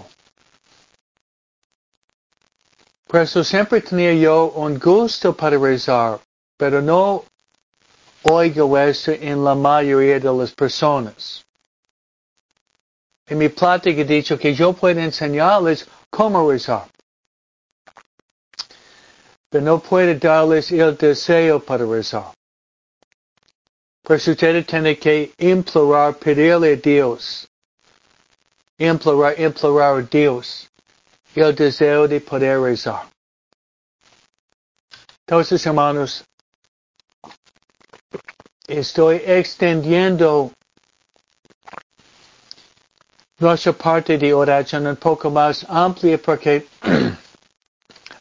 Por 3.05 3.21
eso 3.21 3.43
siempre 3.43 3.81
tenía 3.81 4.13
yo 4.13 4.47
un 4.55 4.79
gusto 4.79 5.35
para 5.35 5.57
rezar, 5.57 6.19
pero 6.57 6.81
no 6.81 7.23
oigo 8.23 8.77
eso 8.77 9.11
en 9.11 9.43
la 9.43 9.55
mayoría 9.55 10.19
de 10.19 10.33
las 10.33 10.51
personas. 10.51 11.46
En 13.27 13.37
mi 13.37 13.49
plática 13.49 14.01
he 14.01 14.05
dicho 14.05 14.37
que 14.37 14.53
yo 14.53 14.73
puedo 14.73 14.99
enseñarles 14.99 15.85
cómo 16.09 16.49
rezar. 16.49 16.87
Pero 19.49 19.63
no 19.63 19.79
puedo 19.79 20.17
darles 20.17 20.71
el 20.71 20.95
deseo 20.95 21.59
para 21.59 21.85
rezar. 21.85 22.33
Pues 24.01 24.25
ustedes 24.27 24.65
tienen 24.65 24.95
que 24.97 25.33
implorar, 25.37 26.17
pedirle 26.17 26.73
a 26.73 26.75
Dios. 26.77 27.47
Implorar, 28.77 29.37
implorar 29.39 29.99
a 29.99 30.01
Dios 30.01 30.69
el 31.35 31.53
deseo 31.53 32.07
de 32.07 32.21
poder 32.21 32.59
rezar. 32.59 33.07
Entonces, 35.27 35.65
hermanos, 35.65 36.23
estoy 38.67 39.17
extendiendo 39.25 40.51
nuestra 43.39 43.73
parte 43.73 44.17
de 44.17 44.33
oración 44.33 44.87
un 44.87 44.95
poco 44.95 45.29
más 45.29 45.65
amplia 45.69 46.17
porque 46.17 46.67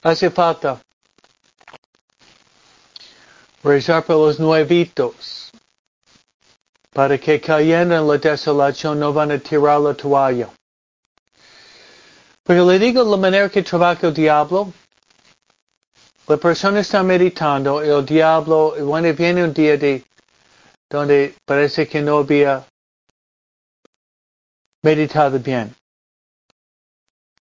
hace 0.02 0.30
falta 0.30 0.80
rezar 3.62 4.04
por 4.04 4.16
los 4.16 4.38
nuevitos 4.38 5.50
para 6.92 7.18
que 7.18 7.40
cayendo 7.40 7.94
en 7.94 8.06
la 8.06 8.18
desolación 8.18 9.00
no 9.00 9.12
van 9.12 9.30
a 9.32 9.38
tirar 9.38 9.80
la 9.80 9.94
toalla. 9.94 10.48
Porque 12.42 12.62
le 12.62 12.78
digo 12.78 13.02
la 13.04 13.16
manera 13.16 13.48
que 13.50 13.62
trabaja 13.62 14.06
el 14.06 14.14
diablo. 14.14 14.72
La 16.28 16.36
persona 16.38 16.80
está 16.80 17.02
meditando, 17.02 17.82
el 17.82 18.04
diablo, 18.04 18.74
bueno, 18.80 19.12
viene 19.12 19.44
un 19.44 19.52
día 19.52 19.76
de 19.76 20.04
donde 20.88 21.34
parece 21.44 21.86
que 21.86 22.00
no 22.00 22.18
había 22.18 22.64
meditado 24.86 25.36
bien. 25.40 25.74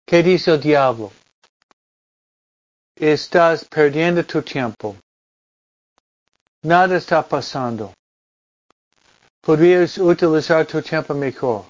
¿Qué 0.07 0.23
dice 0.23 0.53
el 0.53 0.61
diablo? 0.61 1.11
Estás 2.95 3.65
perdiendo 3.65 4.23
tu 4.25 4.41
tiempo. 4.43 4.95
Nada 6.63 6.99
está 6.99 7.21
pasando. 7.21 7.93
Podrías 9.41 9.99
utilizar 9.99 10.65
tu 10.67 10.81
tiempo 10.83 11.15
mejor. 11.15 11.65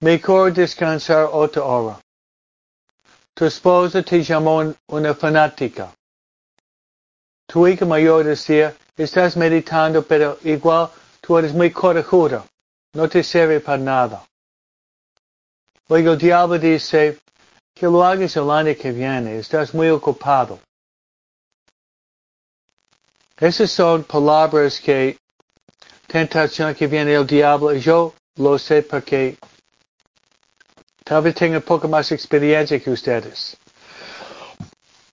Mejor 0.00 0.52
descansar 0.52 1.30
otra 1.32 1.62
hora. 1.64 1.98
Tu 3.34 3.46
esposa 3.46 4.02
te 4.02 4.22
llamó 4.22 4.74
una 4.88 5.14
fanática. 5.14 5.94
Tu 7.46 7.68
hija 7.68 7.86
mayor 7.86 8.24
decía, 8.24 8.76
estás 8.98 9.34
meditando, 9.34 10.02
pero 10.02 10.38
igual 10.44 10.90
tú 11.22 11.38
eres 11.38 11.54
muy 11.54 11.70
corajuda. 11.70 12.44
No 12.92 13.08
te 13.08 13.22
sirve 13.22 13.58
para 13.58 13.78
nada. 13.78 14.26
Luego 15.92 16.12
el 16.12 16.18
diablo 16.18 16.58
dice, 16.58 17.18
que 17.74 17.84
lo 17.84 18.02
hagas 18.02 18.34
el 18.36 18.50
año 18.50 18.74
que 18.80 18.92
viene, 18.92 19.36
estás 19.36 19.74
muy 19.74 19.90
ocupado. 19.90 20.58
Esas 23.36 23.70
son 23.70 24.02
palabras 24.02 24.80
que 24.80 25.18
tentación 26.06 26.74
que 26.74 26.86
viene 26.86 27.12
el 27.12 27.26
diablo. 27.26 27.74
Yo 27.74 28.14
lo 28.36 28.58
sé 28.58 28.80
porque 28.80 29.36
tal 31.04 31.24
vez 31.24 31.34
tenga 31.34 31.60
poco 31.60 31.86
más 31.88 32.10
experiencia 32.10 32.80
que 32.80 32.90
ustedes. 32.90 33.54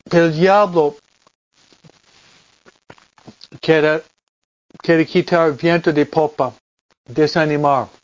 El 0.09 0.33
diablo 0.33 0.95
quiere, 3.59 4.01
quiere 4.81 5.05
quitar 5.05 5.51
viento 5.57 5.91
de 5.91 6.05
popa, 6.05 6.53
desanimar. 7.03 7.98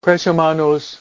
Pues 0.00 0.26
hermanos, 0.26 1.00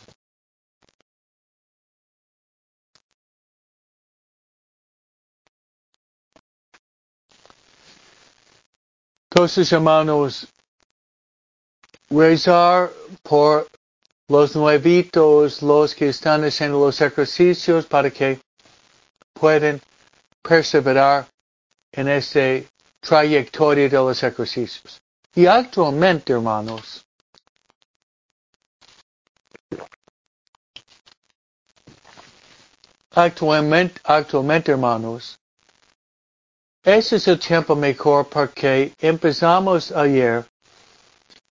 Entonces, 9.32 9.72
hermanos, 9.72 10.48
rezar 12.10 12.92
por 13.24 13.70
los 14.28 14.54
nuevitos, 14.54 15.62
los 15.62 15.96
que 15.96 16.10
están 16.10 16.44
haciendo 16.44 16.80
los 16.80 17.00
ejercicios 17.00 17.86
para 17.86 18.12
que 18.12 18.42
puedan 19.34 19.80
perseverar 20.42 21.30
en 21.94 22.10
esta 22.10 22.68
trayectoria 23.00 23.88
de 23.88 23.96
los 23.96 24.22
ejercicios. 24.22 25.00
Y 25.34 25.46
actualmente, 25.46 26.34
hermanos, 26.34 27.06
actualmente, 33.12 34.00
actualmente, 34.04 34.72
hermanos, 34.72 35.40
ese 36.84 37.18
es 37.18 37.28
el 37.28 37.40
tiempo 37.40 37.76
mejor 37.76 38.28
porque 38.30 38.94
empezamos 39.00 39.92
ayer 39.92 40.46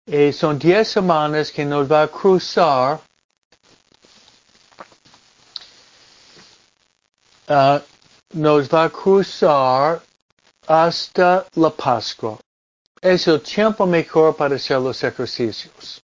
y 0.04 0.32
son 0.32 0.58
10 0.58 0.88
semanas 0.88 1.52
que 1.52 1.64
nos 1.64 1.90
va 1.90 2.02
a 2.02 2.08
cruzar 2.08 3.00
uh, 7.48 7.78
nos 8.34 8.68
va 8.68 8.84
a 8.84 8.90
cruzar 8.90 10.02
hasta 10.66 11.46
la 11.54 11.70
Pascua. 11.70 12.38
Es 13.00 13.26
el 13.26 13.40
tiempo 13.40 13.86
mejor 13.86 14.36
para 14.36 14.56
hacer 14.56 14.80
los 14.80 15.02
ejercicios. 15.02 16.02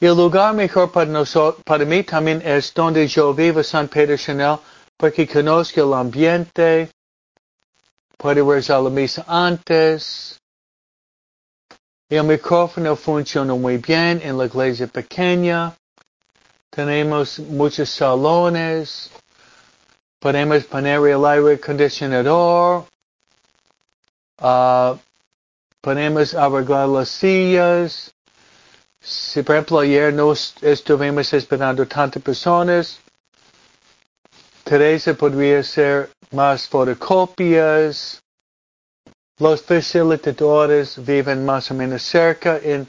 El 0.00 0.16
lugar 0.16 0.54
mejor 0.54 0.92
para 0.92 1.10
nosotros, 1.10 1.60
para 1.64 1.84
mí 1.84 2.04
también 2.04 2.40
es 2.44 2.72
donde 2.72 3.08
yo 3.08 3.34
vivo, 3.34 3.64
San 3.64 3.88
Pedro 3.88 4.16
Chanel, 4.16 4.58
porque 4.96 5.26
conozco 5.26 5.80
el 5.80 5.92
ambiente, 5.92 6.88
puede 8.16 8.42
rezar 8.42 8.80
la 8.80 8.90
misa 8.90 9.24
antes. 9.26 10.38
El 12.08 12.24
micrófono 12.24 12.94
funciona 12.94 13.54
muy 13.54 13.78
bien 13.78 14.20
en 14.22 14.38
la 14.38 14.46
iglesia 14.46 14.86
pequeña. 14.86 15.74
Tenemos 16.70 17.40
muchos 17.40 17.90
salones. 17.90 19.10
Podemos 20.20 20.64
poner 20.64 21.00
el 21.08 21.24
aire 21.24 21.54
acondicionador. 21.54 22.86
Uh, 24.40 24.96
podemos 25.80 26.34
arreglar 26.34 26.88
las 26.88 27.08
sillas. 27.08 28.14
Si 29.00 29.42
por 29.42 29.54
ejemplo 29.54 29.78
ayer 29.80 30.12
no 30.12 30.32
estuvimos 30.32 31.32
esperando 31.32 31.86
tantas 31.86 32.22
personas, 32.22 32.98
Teresa 34.64 35.14
podría 35.14 35.60
hacer 35.60 36.10
más 36.32 36.68
fotocopias. 36.68 38.22
Los 39.38 39.62
facilitadores 39.62 41.02
viven 41.04 41.44
más 41.46 41.70
o 41.70 41.74
menos 41.74 42.02
cerca. 42.02 42.58
En 42.62 42.86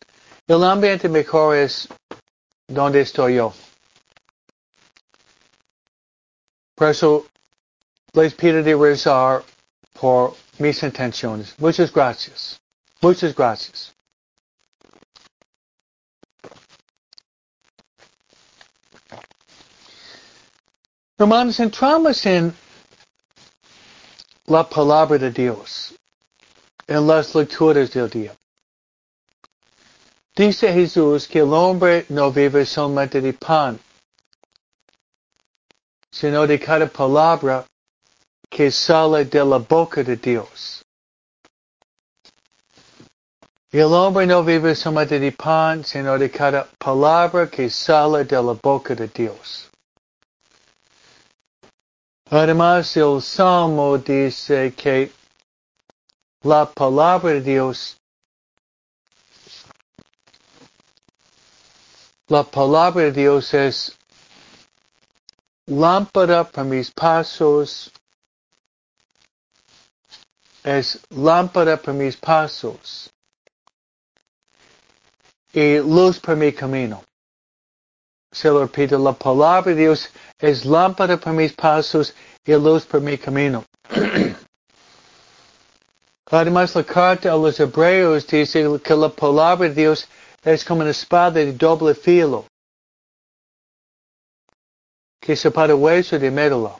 el 0.48 0.63
ambiente 0.63 1.08
mejor 1.08 1.56
es 1.56 1.88
donde 2.67 3.02
estoy 3.02 3.36
yo. 3.36 3.54
Por 6.76 6.89
eso 6.89 7.28
les 8.13 8.34
pido 8.34 8.63
de 8.63 8.76
rezar 8.76 9.43
por 9.93 10.36
mis 10.58 10.82
intenciones. 10.84 11.54
Muchas 11.58 11.91
gracias. 11.91 12.60
Muchas 13.02 13.34
gracias. 13.36 13.93
Hermanos, 21.21 21.60
entramos 21.60 22.25
en 22.25 22.55
la 24.45 24.63
palabra 24.63 25.17
de 25.17 25.29
Dios, 25.29 25.93
en 26.88 27.05
las 27.05 27.36
lecturas 27.36 27.91
del 27.91 28.10
día. 28.10 28.34
Dice 30.34 30.71
Jesús 30.71 31.27
que 31.27 31.39
el 31.39 31.53
hombre 31.53 32.05
no 32.08 32.32
vive 32.32 32.65
solamente 32.65 33.19
de 33.19 33.34
pan, 33.34 33.77
sino 36.10 36.47
de 36.47 36.58
cada 36.58 36.88
palabra 36.88 37.65
que 38.49 38.71
sale 38.71 39.25
de 39.25 39.43
la 39.43 39.58
boca 39.58 40.01
de 40.01 40.15
Dios. 40.15 40.86
El 43.73 43.91
hombre 43.93 44.25
no 44.25 44.41
vive 44.41 44.73
solamente 44.73 45.19
de 45.19 45.34
pan, 45.34 45.84
sino 45.84 46.17
de 46.17 46.32
cada 46.32 46.65
palabra 46.77 47.49
que 47.49 47.69
sale 47.69 48.23
de 48.23 48.41
la 48.41 48.53
boca 48.53 48.95
de 48.95 49.10
Dios. 49.10 49.68
Además, 52.32 52.96
el 52.96 53.24
Salmo 53.24 53.98
dice 53.98 54.72
que 54.76 55.12
la 56.44 56.70
palabra 56.70 57.34
de 57.34 57.42
Dios, 57.42 57.98
la 62.28 62.44
palabra 62.44 63.06
de 63.06 63.12
Dios 63.13 63.52
es 63.56 63.98
lámpara 65.65 66.44
para 66.44 66.65
mis 66.65 66.92
pasos, 66.92 67.92
es 70.63 71.00
lámpara 71.10 71.78
para 71.78 71.98
mis 71.98 72.15
pasos. 72.15 73.12
Y 75.52 75.80
luz 75.80 76.20
para 76.20 76.36
mi 76.36 76.54
camino. 76.54 77.09
Se 78.32 78.50
lo 78.50 78.62
repito, 78.62 78.98
la 78.98 79.13
palabra 79.13 79.74
de 79.74 79.82
Dios 79.82 80.10
es 80.38 80.65
lámpara 80.65 81.18
para 81.18 81.36
mis 81.36 81.54
pasos 81.54 82.13
y 82.46 82.54
luz 82.54 82.86
para 82.86 83.04
mi 83.04 83.18
camino. 83.18 83.65
Además, 86.32 86.76
la 86.76 86.84
carta 86.84 87.32
a 87.32 87.36
los 87.36 87.60
hebreos 87.60 88.28
dice 88.28 88.80
que 88.84 88.96
la 88.96 89.10
palabra 89.10 89.68
de 89.68 89.74
Dios 89.74 90.08
es 90.44 90.63
como 90.63 90.82
una 90.82 90.92
espada 90.92 91.32
de 91.32 91.54
doble 91.54 91.96
filo 91.96 92.46
que 95.20 95.36
separa 95.36 95.76
hueso 95.76 96.18
de 96.18 96.32
médula. 96.32 96.78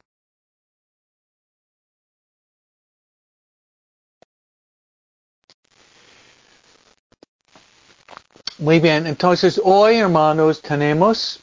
Muy 8.60 8.82
bien, 8.82 9.08
entonces 9.08 9.58
hoy 9.64 10.00
hermanos 10.00 10.62
tenemos 10.62 11.40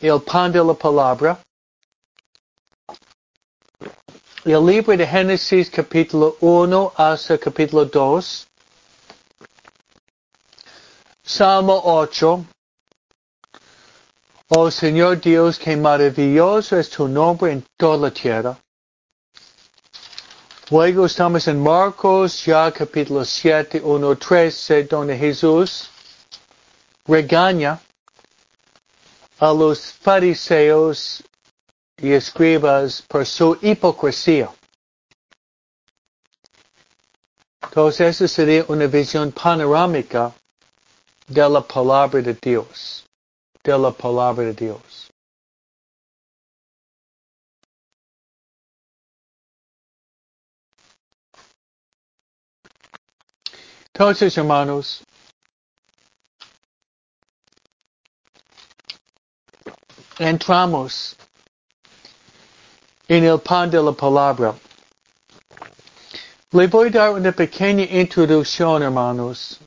el 0.00 0.18
pan 0.22 0.50
de 0.50 0.64
la 0.64 0.72
palabra, 0.72 1.38
el 4.46 4.64
libro 4.64 4.96
de 4.96 5.06
Génesis 5.06 5.68
capítulo 5.68 6.38
1 6.40 6.94
hasta 6.96 7.36
capítulo 7.36 7.84
2, 7.84 8.48
Salmo 11.22 11.78
8, 11.84 12.46
Oh 14.48 14.70
Señor 14.70 15.20
Dios, 15.20 15.58
qué 15.58 15.76
maravilloso 15.76 16.78
es 16.78 16.88
tu 16.88 17.08
nombre 17.08 17.52
en 17.52 17.62
toda 17.76 18.08
la 18.08 18.10
tierra. 18.10 18.58
Luego 20.70 21.06
estamos 21.06 21.48
en 21.48 21.60
Marcos, 21.60 22.44
ya 22.44 22.70
capítulo 22.70 23.24
7, 23.24 23.80
1, 23.82 24.16
13, 24.16 24.84
donde 24.84 25.18
Jesús 25.18 25.90
regaña 27.04 27.80
a 29.40 29.52
los 29.52 29.92
fariseos 29.94 31.24
y 31.96 32.12
escribas 32.12 33.02
por 33.02 33.26
su 33.26 33.58
hipocresía. 33.60 34.48
Entonces, 37.64 38.20
esa 38.20 38.28
sería 38.28 38.64
una 38.68 38.86
visión 38.86 39.32
panorámica 39.32 40.32
de 41.26 41.48
la 41.48 41.62
palabra 41.62 42.22
de 42.22 42.34
Dios. 42.34 43.04
De 43.64 43.76
la 43.76 43.90
palabra 43.90 44.44
de 44.44 44.52
Dios. 44.52 44.99
Entonces, 54.00 54.38
hermanos, 54.38 55.04
entramos 60.18 61.14
en 63.06 63.24
el 63.24 63.38
pan 63.40 63.70
de 63.70 63.82
la 63.82 63.92
palabra. 63.92 64.54
Le 66.52 66.66
voy 66.68 66.88
a 66.88 66.90
dar 66.92 67.10
una 67.10 67.30
pequeña 67.30 67.84
introducción, 67.84 68.82
hermanos. 68.82 69.60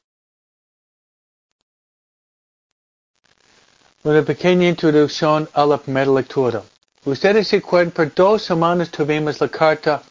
Una 4.03 4.23
pequeña 4.23 4.67
introducción 4.67 5.47
a 5.53 5.63
la 5.63 5.77
primera 5.77 6.09
lectura. 6.11 6.63
Ustedes 7.05 7.49
se 7.49 7.57
acuerdan, 7.57 7.91
por 7.91 8.11
dos 8.15 8.41
semanas 8.41 8.89
tuvimos 8.89 9.39
la 9.39 9.47
carta, 9.47 10.01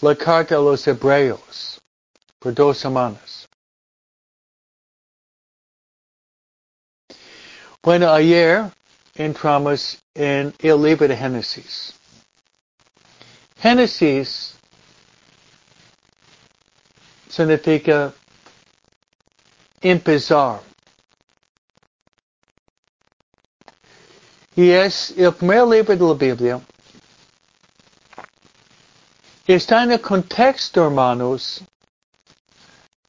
la 0.00 0.14
carta 0.14 0.56
a 0.56 0.58
los 0.58 0.86
hebreos 0.86 1.76
por 2.38 2.54
dos 2.54 2.78
semanas. 2.78 3.48
Bueno, 7.82 8.12
ayer 8.12 8.70
entramos 9.14 9.98
en 10.14 10.52
el 10.58 10.82
libro 10.82 11.06
de 11.06 11.16
Génesis. 11.16 11.94
Génesis 13.58 14.54
significa 17.28 18.12
empezar. 19.80 20.60
Y 24.56 24.70
es 24.70 25.10
el 25.16 25.32
primer 25.34 25.66
libro 25.66 25.94
de 25.94 26.06
la 26.06 26.14
Biblia. 26.14 26.60
Está 29.46 29.84
en 29.84 29.92
el 29.92 30.00
contexto, 30.00 30.86
hermanos, 30.86 31.62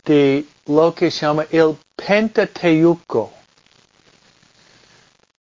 de 0.08 0.46
lo 0.66 0.94
que 0.96 1.12
se 1.12 1.26
llama 1.26 1.46
el 1.52 1.78
Pentateuco. 1.96 3.34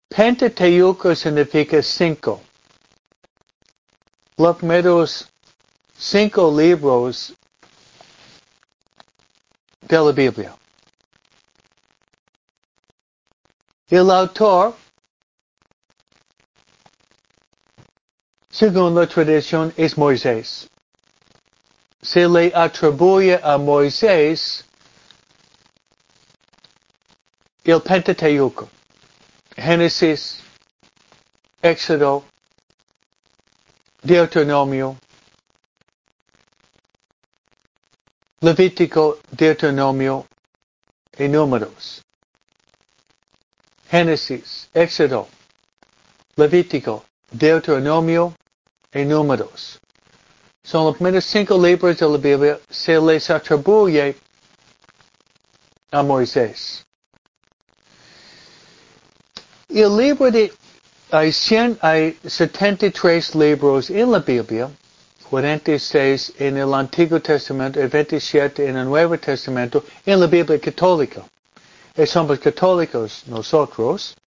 Pentateuco 0.09 1.15
significa 1.15 1.81
cinco. 1.81 2.41
Los 4.35 4.57
primeros 4.57 5.29
cinco 5.97 6.51
libros 6.51 7.33
de 9.81 9.97
la 9.97 10.11
Biblia. 10.11 10.55
El 13.89 14.11
autor, 14.11 14.75
según 18.49 18.95
la 18.95 19.07
tradición, 19.07 19.73
es 19.77 19.97
Moisés 19.97 20.67
se 22.07 22.25
le 22.25 22.49
atribuye 22.55 23.37
a 23.43 23.57
Moisés 23.57 24.63
el 27.65 27.81
Pentateuco, 27.81 28.69
Génesis, 29.57 30.41
Éxodo, 31.61 32.23
Deuteronomio, 34.01 34.95
Levítico, 38.41 39.19
Deuteronomio 39.35 40.25
y 41.19 41.27
Números. 41.27 42.01
Génesis, 43.91 44.69
Éxodo, 44.73 45.27
Levítico, 46.37 47.03
Deuteronomio 47.33 48.33
y 48.93 49.03
Números. 49.03 49.77
Son 50.67 50.83
los 50.83 50.97
primeros 50.97 51.23
cinco 51.23 51.57
libros 51.57 51.97
de 51.97 52.05
la 52.09 52.17
Biblia, 52.17 52.59
se 52.69 52.99
les 52.99 53.29
atribuye 53.29 54.17
a 55.89 56.03
Moisés. 56.03 56.85
El 59.69 59.95
libro 59.95 60.29
de, 60.29 60.51
hay, 61.09 61.31
100, 61.31 61.77
hay 61.81 62.19
73 62.21 63.33
libros 63.35 63.89
en 63.89 64.11
la 64.11 64.19
Biblia, 64.19 64.69
46 65.29 66.33
en 66.37 66.57
el 66.57 66.73
Antiguo 66.73 67.21
Testamento 67.21 67.81
y 67.81 67.87
27 67.87 68.67
en 68.67 68.75
el 68.75 68.85
Nuevo 68.87 69.17
Testamento 69.17 69.85
en 70.05 70.19
la 70.19 70.27
Biblia 70.27 70.59
católica. 70.59 71.23
Y 71.95 72.05
somos 72.05 72.39
católicos 72.39 73.23
nosotros. 73.25 74.17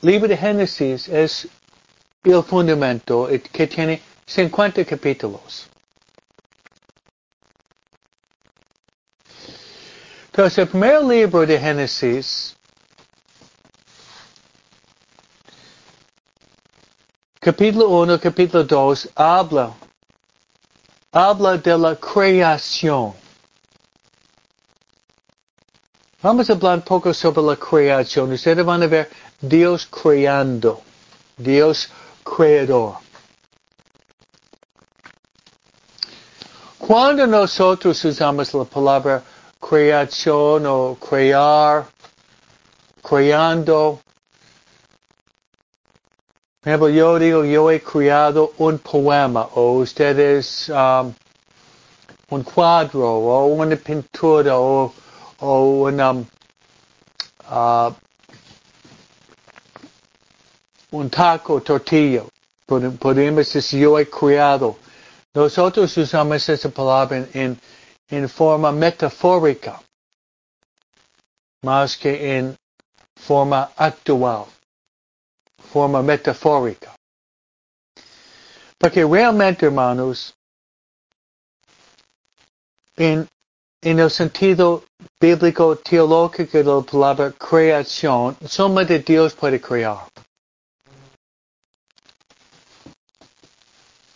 Libro 0.00 0.26
de 0.26 0.36
Génesis 0.36 1.08
es 1.08 1.48
el 2.32 2.42
fundamento 2.42 3.28
que 3.52 3.66
tiene 3.66 4.00
50 4.26 4.84
capítulos. 4.84 5.68
Entonces, 10.26 10.58
el 10.58 10.68
primer 10.68 11.04
libro 11.04 11.46
de 11.46 11.60
Génesis, 11.60 12.56
capítulo 17.38 17.88
1, 17.88 18.18
capítulo 18.18 18.64
2, 18.64 19.10
habla, 19.14 19.74
habla 21.12 21.56
de 21.58 21.78
la 21.78 21.94
creación. 21.94 23.14
Vamos 26.20 26.48
a 26.48 26.54
hablar 26.54 26.78
un 26.78 26.82
poco 26.82 27.12
sobre 27.12 27.42
la 27.42 27.54
creación. 27.54 28.32
Ustedes 28.32 28.64
van 28.64 28.82
a 28.82 28.86
ver 28.86 29.10
Dios 29.40 29.86
creando, 29.86 30.80
Dios 31.36 31.90
creador. 32.24 32.96
Cuando 36.78 37.26
nosotros 37.26 38.04
usamos 38.04 38.52
la 38.52 38.64
palabra 38.64 39.22
creación 39.60 40.66
o 40.66 40.96
crear, 40.96 41.86
creando, 43.02 44.00
por 46.60 46.68
ejemplo, 46.68 46.88
yo 46.90 47.18
digo, 47.18 47.44
yo 47.44 47.70
he 47.70 47.80
creado 47.80 48.52
un 48.58 48.78
poema 48.78 49.48
o 49.54 49.78
ustedes 49.78 50.68
um, 50.68 51.14
un 52.30 52.42
cuadro 52.42 53.06
o 53.06 53.46
una 53.46 53.76
pintura 53.76 54.58
o, 54.58 54.92
o 55.40 55.62
un, 55.84 56.00
um, 56.00 56.26
uh, 57.50 57.94
un 60.94 61.10
taco, 61.10 61.60
tortilla. 61.60 62.22
Podemos 62.66 63.52
decir, 63.52 63.80
yo 63.80 63.98
he 63.98 64.08
creado. 64.08 64.76
Nosotros 65.34 65.96
usamos 65.96 66.48
esa 66.48 66.68
palabra 66.68 67.26
en, 67.34 68.28
forma 68.28 68.72
metafórica, 68.72 69.80
más 71.62 71.96
que 71.96 72.38
en 72.38 72.56
forma 73.16 73.70
actual 73.76 74.46
forma 75.74 76.02
metafórica. 76.02 76.94
Porque 78.78 79.04
realmente, 79.04 79.66
hermanos, 79.66 80.34
en, 82.96 83.28
el 83.82 84.10
sentido 84.10 84.84
bíblico 85.20 85.76
teológico 85.76 86.58
de 86.58 86.64
la 86.64 86.80
palabra 86.80 87.32
creación, 87.32 88.36
solamente 88.46 89.00
Dios 89.00 89.34
puede 89.34 89.60
crear. 89.60 90.06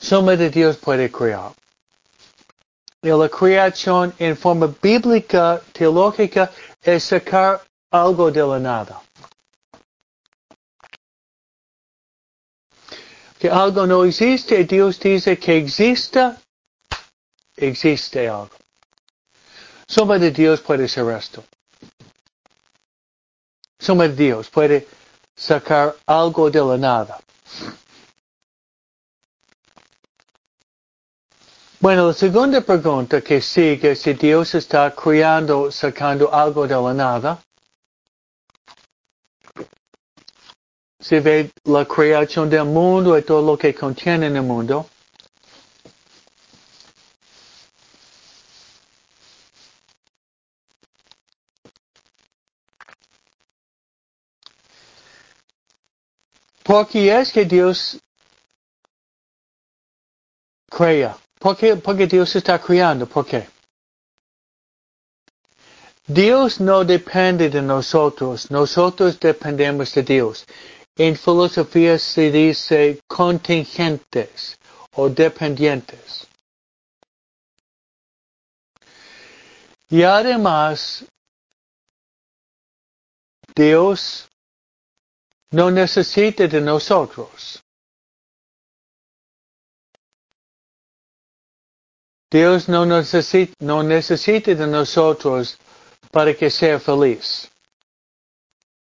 Solamente 0.08 0.48
Dios 0.50 0.76
puede 0.78 1.10
crear. 1.10 1.52
Y 3.02 3.08
la 3.10 3.28
creación 3.28 4.14
en 4.18 4.36
forma 4.36 4.74
bíblica, 4.82 5.60
teológica, 5.72 6.50
es 6.82 7.04
sacar 7.04 7.60
algo 7.90 8.30
de 8.30 8.42
la 8.46 8.58
nada. 8.58 9.02
que 13.38 13.48
algo 13.48 13.86
no 13.86 14.04
existe, 14.04 14.64
Dios 14.64 14.98
dice 14.98 15.38
que 15.38 15.58
exista, 15.58 16.40
existe 17.56 18.28
algo. 18.28 18.50
de 20.18 20.30
Dios 20.30 20.60
puede 20.60 20.86
hacer 20.86 21.08
esto. 21.10 21.44
de 23.78 24.08
Dios 24.08 24.50
puede 24.50 24.88
sacar 25.36 25.94
algo 26.06 26.50
de 26.50 26.60
la 26.60 26.76
nada. 26.76 27.20
Bueno, 31.80 32.08
la 32.08 32.12
segunda 32.12 32.60
pregunta 32.60 33.20
que 33.20 33.40
sigue, 33.40 33.94
si 33.94 34.12
Dios 34.14 34.52
está 34.56 34.92
creando, 34.92 35.70
sacando 35.70 36.34
algo 36.34 36.66
de 36.66 36.74
la 36.74 36.92
nada, 36.92 37.40
se 40.98 41.20
ve 41.20 41.52
la 41.66 41.84
creación 41.84 42.50
del 42.50 42.64
mundo 42.64 43.16
y 43.16 43.22
todo 43.22 43.42
lo 43.42 43.56
que 43.56 43.72
contiene 43.72 44.26
en 44.26 44.34
el 44.34 44.42
mundo. 44.42 44.88
¿Por 56.64 56.88
qué 56.88 57.20
es 57.20 57.30
que 57.30 57.44
Dios 57.44 58.00
crea? 60.68 61.16
¿Por 61.38 61.57
qué, 61.57 62.07
Dios 62.07 62.35
está 62.35 62.59
creando? 62.59 63.07
¿Por 63.07 63.24
qué? 63.24 63.48
Dios 66.07 66.61
no 66.61 66.85
depende 66.85 67.51
de 67.51 67.62
nosotros, 67.62 68.51
nosotros 68.51 69.20
dependemos 69.20 69.92
de 69.94 70.03
Dios. 70.03 70.46
En 70.96 71.14
filosofía 71.16 71.98
se 71.98 72.31
dice 72.31 73.01
contingentes 73.07 74.59
o 74.94 75.09
dependientes. 75.09 76.27
Y 79.90 80.03
además, 80.03 81.05
Dios 83.55 84.29
no 85.51 85.70
necesita 85.70 86.46
de 86.46 86.61
nosotros. 86.61 87.62
Dios 92.30 92.68
no 92.68 92.84
necesita, 92.84 93.54
no 93.60 93.82
necesita 93.82 94.54
de 94.54 94.66
nosotros 94.66 95.58
para 96.10 96.34
que 96.34 96.50
sea 96.50 96.78
feliz. 96.78 97.50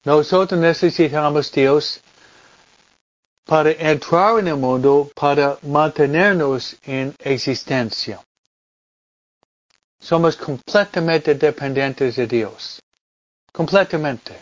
Nosotros 0.05 0.59
necesitamos 0.59 1.53
Dios 1.53 2.01
para 3.45 3.71
entrar 3.73 4.39
en 4.39 4.49
el 4.49 4.57
mundo, 4.57 5.11
para 5.15 5.59
mantenernos 5.63 6.77
en 6.85 7.15
existencia. 7.19 8.21
Somos 10.01 10.37
completamente 10.37 11.35
dependientes 11.35 12.17
de 12.17 12.27
Dios. 12.27 12.81
Completamente. 13.53 14.41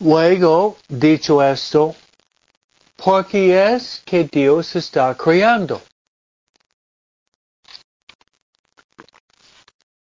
Luego, 0.00 0.76
dicho 0.88 1.40
esto, 1.42 1.94
¿por 3.04 3.26
qué 3.26 3.74
es 3.74 4.02
que 4.04 4.24
Dios 4.24 4.76
está 4.76 5.14
creando? 5.16 5.82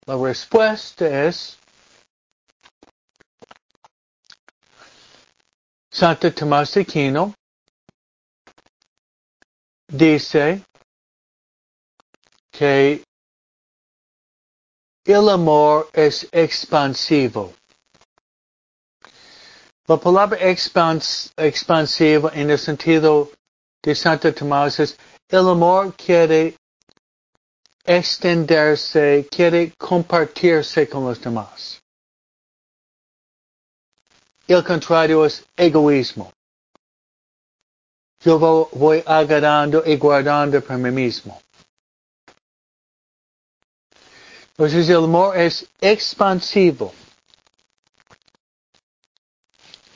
La 0.07 0.17
respuesta 0.17 1.27
es 1.27 1.59
Santo 5.91 6.33
Tomás 6.33 6.73
de 6.75 6.83
Aquino 6.83 7.35
dice 9.89 10.63
que 12.51 13.03
el 15.05 15.29
amor 15.29 15.89
es 15.93 16.29
expansivo. 16.33 17.55
La 19.89 19.97
palabra 19.97 20.37
expans, 20.41 21.33
expansivo 21.37 22.29
en 22.33 22.51
el 22.51 22.59
sentido 22.59 23.31
de 23.83 23.95
Santo 23.95 24.35
Tomás 24.35 24.81
es 24.81 24.97
el 25.29 25.49
amor 25.49 25.95
quiere 25.95 26.57
extenderse, 27.85 29.29
quiere 29.31 29.73
compartirse 29.79 30.89
con 30.89 31.05
los 31.05 31.21
demás. 31.21 31.81
El 34.49 34.65
contrario 34.65 35.25
es 35.25 35.45
egoísmo. 35.57 36.33
Yo 38.25 38.41
voy 38.73 39.05
agarrando 39.07 39.85
y 39.87 39.97
guardando 39.97 40.61
para 40.63 40.79
mí 40.79 40.91
mismo. 40.91 41.41
Entonces 44.51 44.89
el 44.89 45.05
amor 45.05 45.37
es 45.37 45.65
expansivo. 45.81 46.93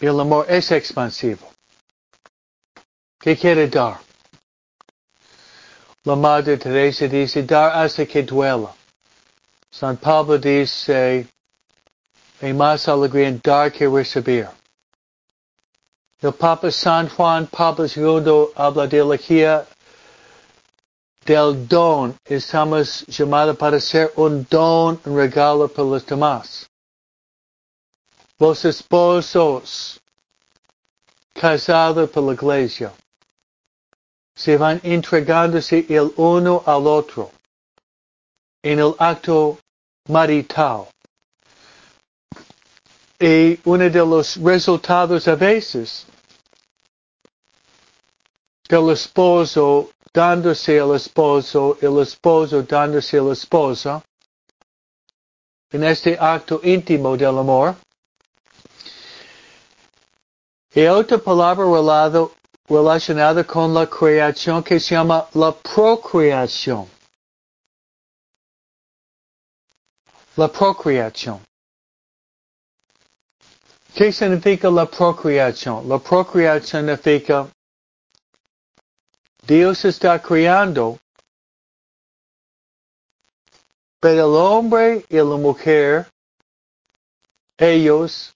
El 0.01 0.19
amor 0.19 0.47
es 0.49 0.71
expansivo. 0.73 1.47
¿Qué 3.21 3.37
quiere 3.37 3.69
dar? 3.69 4.01
La 6.05 6.17
Madre 6.17 6.57
Teresa 6.57 7.07
dice, 7.07 7.43
dar 7.43 7.77
hace 7.85 8.07
que 8.09 8.23
duela. 8.23 8.75
San 9.71 9.99
Pablo 9.99 10.39
dice, 10.39 11.29
hay 12.41 12.53
más 12.55 12.89
alegría 12.89 13.29
en 13.29 13.41
dar 13.45 13.71
que 13.71 13.87
recibir. 13.87 14.49
El 16.23 16.33
Papa 16.33 16.71
San 16.71 17.11
Juan 17.11 17.47
Pablo 17.47 17.85
II 17.85 18.53
habla 18.57 18.87
de 18.87 19.05
la 19.05 19.17
guía 19.17 19.67
del 21.27 21.69
don. 21.69 22.17
Estamos 22.25 23.05
llamados 23.07 23.57
para 23.59 23.79
ser 23.79 24.13
un 24.17 24.47
don, 24.49 24.99
un 25.05 25.17
regalo 25.17 25.69
para 25.69 25.89
los 25.89 26.07
demás. 26.07 26.70
Los 28.41 28.65
esposos 28.65 30.01
casados 31.35 32.09
por 32.09 32.23
la 32.25 32.33
iglesia 32.33 32.91
se 34.35 34.57
van 34.57 34.81
entregándose 34.83 35.85
el 35.91 36.11
uno 36.17 36.63
al 36.65 36.87
otro 36.87 37.31
en 38.63 38.79
el 38.79 38.95
acto 38.99 39.59
marital. 40.09 40.87
Y 43.19 43.61
uno 43.65 43.91
de 43.91 44.07
los 44.07 44.39
resultados 44.39 45.29
a 45.29 45.35
veces 45.35 46.07
del 48.67 48.89
esposo 48.89 49.91
dándose 50.15 50.81
al 50.81 50.95
esposo, 50.95 51.77
el 51.83 51.99
esposo 52.01 52.63
dándose 52.63 53.19
a 53.19 53.23
la 53.23 53.35
esposa, 53.35 54.03
en 55.71 55.85
este 55.85 56.17
acto 56.19 56.61
íntimo 56.65 57.19
del 57.19 57.39
amor. 57.39 57.77
Y 60.73 60.87
otra 60.87 61.19
palabra 61.19 61.65
relado, 61.65 62.33
relacionada 62.69 63.45
con 63.45 63.75
la 63.75 63.89
creación 63.89 64.63
que 64.63 64.79
se 64.79 64.95
llama 64.95 65.29
la 65.35 65.53
procreación. 65.53 66.89
La 70.37 70.47
procreación. 70.47 71.41
¿Qué 73.95 74.13
significa 74.13 74.71
la 74.71 74.87
procreación? 74.87 75.89
La 75.89 75.99
procreación 75.99 76.87
significa 76.87 77.49
Dios 79.45 79.85
está 79.85 80.23
creando, 80.23 81.01
pero 83.99 84.27
el 84.27 84.37
hombre 84.37 85.05
y 85.09 85.17
la 85.17 85.37
mujer, 85.37 86.07
ellos 87.59 88.33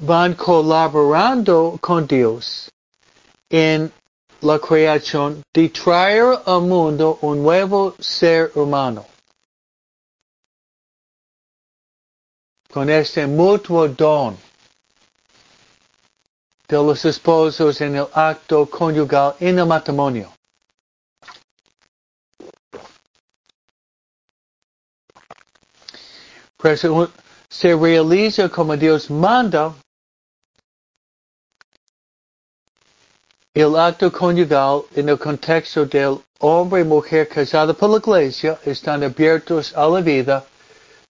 van 0.00 0.34
colaborando 0.34 1.78
con 1.80 2.06
Dios 2.06 2.70
en 3.50 3.92
la 4.40 4.58
creación 4.58 5.42
de 5.52 5.68
traer 5.68 6.40
al 6.46 6.62
mundo 6.62 7.18
un 7.20 7.42
nuevo 7.42 7.94
ser 7.98 8.50
humano. 8.54 9.04
Con 12.72 12.88
este 12.88 13.26
mutuo 13.26 13.88
don 13.88 14.38
de 16.68 16.76
los 16.76 17.04
esposos 17.04 17.80
en 17.80 17.96
el 17.96 18.06
acto 18.14 18.64
conyugal 18.70 19.34
en 19.40 19.58
el 19.58 19.66
matrimonio. 19.66 20.32
Se 27.48 27.74
realiza 27.74 28.48
como 28.48 28.76
Dios 28.76 29.10
manda 29.10 29.74
el 33.54 33.76
acto 33.76 34.12
conyugal 34.12 34.84
en 34.94 35.08
el 35.08 35.18
contexto 35.18 35.84
del 35.84 36.22
hombre 36.38 36.82
y 36.82 36.84
mujer 36.84 37.28
casado 37.28 37.74
por 37.74 37.90
la 37.90 37.98
iglesia 37.98 38.58
están 38.64 39.02
abiertos 39.02 39.74
a 39.76 39.88
la 39.88 40.00
vida. 40.00 40.44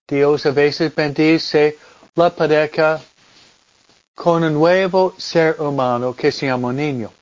Dios 0.08 0.46
a 0.46 0.50
veces 0.50 0.94
bendice 0.94 1.78
la 2.14 2.30
pareja 2.30 3.00
con 4.14 4.42
un 4.42 4.54
nuevo 4.54 5.14
ser 5.18 5.60
humano 5.60 6.14
que 6.14 6.32
se 6.32 6.46
llama 6.46 6.72
niño. 6.72 7.12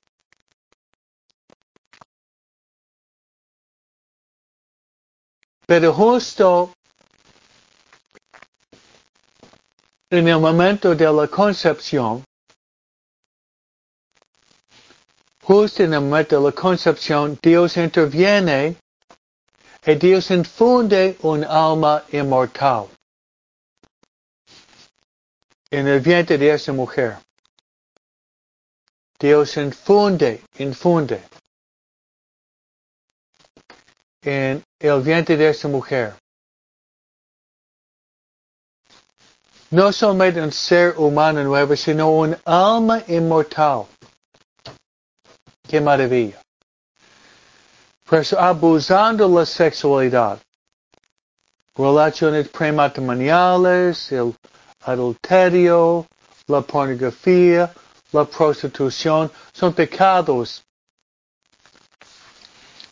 Pero 5.67 5.93
justo 5.93 6.73
en 10.09 10.27
el 10.27 10.39
momento 10.39 10.95
de 10.95 11.13
la 11.13 11.27
concepción, 11.27 12.23
justo 15.49 15.81
en 15.81 15.95
el 15.95 16.01
momento 16.01 16.37
de 16.37 16.45
la 16.45 16.51
concepción, 16.51 17.35
Dios 17.41 17.75
interviene 17.75 18.75
y 19.83 19.95
Dios 19.95 20.29
infunde 20.29 21.17
un 21.23 21.43
alma 21.43 22.03
inmortal 22.11 22.87
en 25.71 25.87
el 25.87 26.01
vientre 26.01 26.37
de 26.37 26.51
esa 26.53 26.71
mujer. 26.71 27.17
Dios 29.19 29.57
infunde, 29.57 30.43
infunde 30.59 31.19
en 34.21 34.63
el 34.77 35.01
vientre 35.01 35.35
de 35.35 35.49
esa 35.49 35.67
mujer. 35.67 36.13
No 39.71 39.91
solamente 39.91 40.39
un 40.43 40.51
ser 40.51 40.93
humano 40.99 41.43
nuevo, 41.43 41.75
sino 41.75 42.11
un 42.11 42.37
alma 42.45 43.03
inmortal. 43.07 43.87
Qué 45.69 45.79
maravilla. 45.79 46.41
Por 48.05 48.17
eso, 48.17 48.39
abusando 48.39 49.27
la 49.29 49.45
sexualidad, 49.45 50.41
relaciones 51.75 52.49
prematrimoniales, 52.49 54.11
el 54.11 54.35
adulterio, 54.81 56.07
la 56.47 56.61
pornografía, 56.61 57.71
la 58.11 58.25
prostitución, 58.25 59.31
son 59.53 59.71
pecados. 59.71 60.63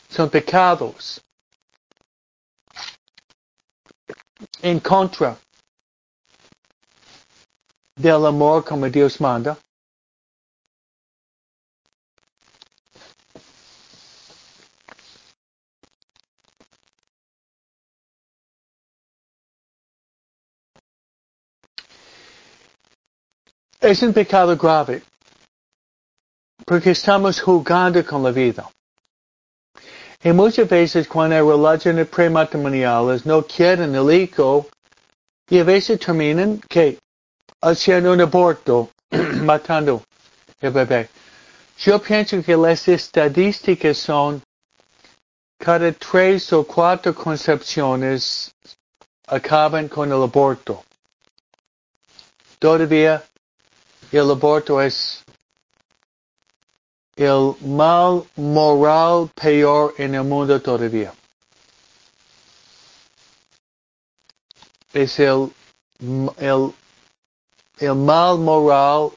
Son 0.08 0.30
pecados. 0.30 1.20
En 4.62 4.80
contra 4.80 5.36
del 7.96 8.24
amor 8.28 8.64
como 8.64 8.88
Dios 8.88 9.20
manda. 9.20 9.58
Es 23.88 24.02
un 24.02 24.12
pecado 24.12 24.58
grave, 24.58 25.02
porque 26.66 26.92
estamos 26.92 27.40
jugando 27.40 28.06
con 28.06 28.22
la 28.22 28.32
vida. 28.32 28.70
Y 30.22 30.34
muchas 30.34 30.68
veces 30.68 31.08
cuando 31.08 31.38
hay 31.38 31.42
relaciones 31.42 32.06
prematrimoniales 32.10 33.26
no 33.26 33.44
quieren 33.44 33.96
el 33.96 34.12
hijo 34.12 34.68
y 35.50 35.60
a 35.60 35.64
veces 35.64 36.02
terminan 36.02 36.60
que 36.68 37.00
haciendo 37.62 38.12
un 38.12 38.20
aborto, 38.20 38.90
matando 39.42 40.04
el 40.60 40.72
bebé. 40.72 41.08
Yo 41.78 42.02
pienso 42.02 42.44
que 42.44 42.58
las 42.58 42.90
estadísticas 42.90 43.98
son 43.98 44.44
cada 45.58 45.94
tres 45.94 46.52
o 46.52 46.66
cuatro 46.68 47.16
concepciones 47.16 48.54
acaban 49.28 49.88
con 49.88 50.12
el 50.12 50.22
aborto. 50.22 50.84
Todavía 52.60 53.24
el 54.12 54.32
aborto 54.32 54.82
es 54.82 55.24
el 57.16 57.56
mal 57.62 58.24
moral 58.36 59.30
peor 59.36 59.94
en 59.98 60.16
el 60.16 60.24
mundo 60.24 60.62
todavía. 60.62 61.14
Es 64.94 65.20
el, 65.20 65.52
el, 66.38 66.74
el 67.80 67.96
mal 67.96 68.38
moral, 68.38 69.12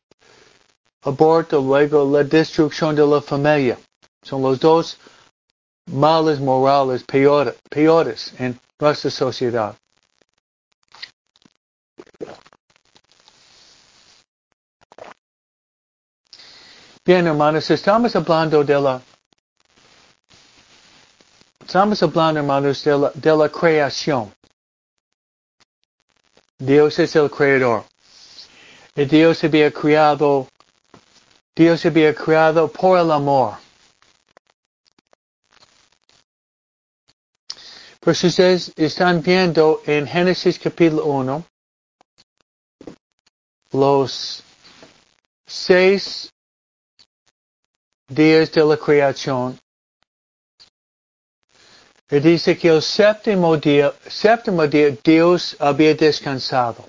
aborto, 1.03 1.61
luego 1.61 2.11
la 2.11 2.25
destrucción 2.25 2.95
de 2.97 3.07
la 3.07 3.21
familia. 3.21 3.79
Son 4.23 4.43
los 4.43 4.59
dos 4.59 4.99
males 5.87 6.41
morales 6.41 7.05
peores, 7.05 7.55
peores 7.69 8.33
en 8.39 8.59
nuestra 8.79 9.11
sociedad. 9.11 9.77
Bien, 17.11 17.27
hermanos, 17.27 17.69
estamos 17.69 18.15
hablando 18.15 18.63
de 18.63 18.81
la 18.81 19.03
estamos 21.61 22.01
hablando, 22.05 22.39
hermanos, 22.39 22.85
de 22.85 22.97
la, 22.97 23.11
de 23.13 23.37
la 23.37 23.49
creación. 23.49 24.33
Dios 26.57 27.01
es 27.01 27.17
el 27.17 27.29
creador. 27.29 27.85
Y 28.95 29.07
Dios 29.07 29.43
había 29.43 29.73
creado, 29.73 30.47
Dios 31.57 31.85
había 31.85 32.15
creado 32.15 32.71
por 32.71 32.97
el 32.97 33.11
amor. 33.11 33.59
Pues 37.99 38.23
ustedes 38.23 38.73
están 38.77 39.21
viendo 39.21 39.83
en 39.85 40.07
Génesis 40.07 40.61
capítulo 40.61 41.07
1 41.07 41.45
los 43.73 44.45
seis 45.45 46.33
días 48.11 48.51
de 48.53 48.65
la 48.65 48.77
creación. 48.77 49.59
Y 52.11 52.19
dice 52.19 52.59
que 52.59 52.69
el 52.69 52.83
séptimo 52.83 53.57
día, 53.57 53.93
séptimo 54.09 54.67
día 54.67 54.91
Dios 55.03 55.57
había 55.61 55.95
descansado. 55.95 56.85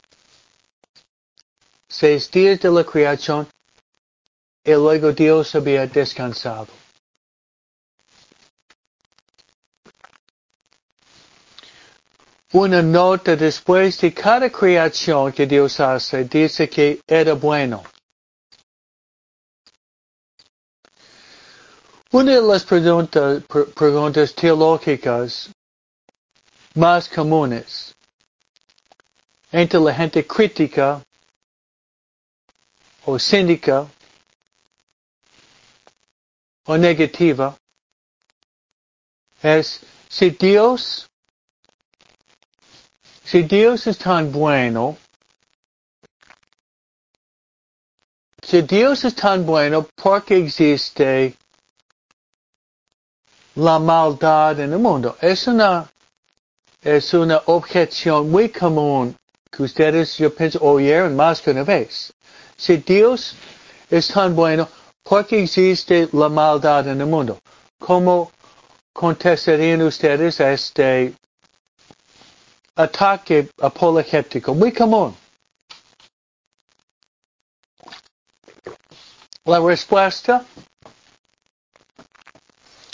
Seis 1.88 2.30
días 2.32 2.60
de 2.60 2.72
la 2.72 2.84
creación 2.84 3.48
y 4.64 4.72
luego 4.72 5.12
Dios 5.12 5.54
había 5.54 5.86
descansado. 5.86 6.68
Una 12.54 12.82
nota 12.82 13.36
después 13.36 14.02
de 14.02 14.14
cada 14.14 14.50
creación 14.50 15.32
que 15.32 15.46
Dios 15.46 15.80
hace 15.80 16.26
dice 16.26 16.68
que 16.70 17.00
era 17.08 17.34
bueno. 17.34 17.84
Una 22.14 22.34
de 22.34 22.41
las 22.41 22.66
preguntas, 22.66 23.41
preguntas 23.74 24.36
teológicas 24.36 25.49
más 26.76 27.07
comunes 27.07 27.95
entre 29.49 29.80
la 29.80 29.93
gente 29.93 30.28
crítica 30.28 31.01
o 33.05 33.18
cínica 33.18 33.88
o 36.66 36.78
negativa 36.78 37.57
es 39.41 39.80
si 40.09 40.32
Dios, 40.32 41.09
si 43.24 43.43
Dios 43.43 43.88
es 43.88 43.97
tan 43.97 44.34
bueno, 44.34 44.97
si 48.43 48.62
Dios 48.64 49.05
es 49.05 49.16
tan 49.16 49.45
bueno, 49.45 49.88
¿por 49.95 50.26
qué 50.26 50.36
existe 50.36 51.38
la 53.56 53.80
maldad 53.80 54.60
en 54.60 54.74
el 54.74 54.80
mundo? 54.80 55.18
Es 55.22 55.47
una, 55.47 55.89
es 56.82 57.14
una 57.14 57.41
objeción 57.45 58.30
muy 58.30 58.49
común 58.49 59.16
que 59.52 59.64
ustedes, 59.64 60.18
yo 60.18 60.34
pienso, 60.34 60.60
oyeron 60.62 61.16
más 61.16 61.41
que 61.41 61.52
una 61.52 61.64
vez. 61.64 62.14
Si 62.56 62.78
Dios 62.78 63.36
es 63.89 64.08
tan 64.08 64.36
bueno, 64.36 64.70
¿por 65.04 65.26
qué 65.26 65.43
existe 65.43 66.08
la 66.14 66.30
maldad 66.30 66.88
en 66.88 67.02
el 67.02 67.08
mundo? 67.08 67.39
¿Cómo 67.78 68.32
contestarían 68.93 69.82
ustedes 69.82 70.39
a 70.39 70.54
este 70.54 71.14
ataque 72.76 73.49
apologético 73.60 74.54
muy 74.54 74.72
común? 74.72 75.16
La 79.43 79.60
respuesta, 79.60 80.45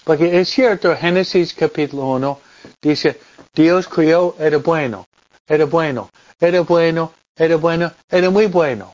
porque 0.07 0.39
es 0.39 0.47
cierto, 0.47 0.95
Génesis 0.95 1.53
capítulo 1.53 2.05
1 2.11 2.39
dice, 2.81 3.19
Dios 3.53 3.89
crió, 3.89 4.37
era 4.39 4.57
bueno, 4.57 5.05
era 5.45 5.65
bueno, 5.65 6.09
era 6.39 6.61
bueno, 6.61 7.13
era 7.35 7.57
bueno, 7.57 7.91
era 8.07 8.29
muy 8.29 8.45
bueno. 8.45 8.93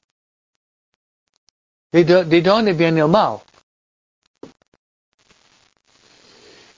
¿De, 1.92 2.04
de 2.04 2.42
dónde 2.42 2.74
viene 2.74 3.02
el 3.02 3.10
mal? 3.10 3.42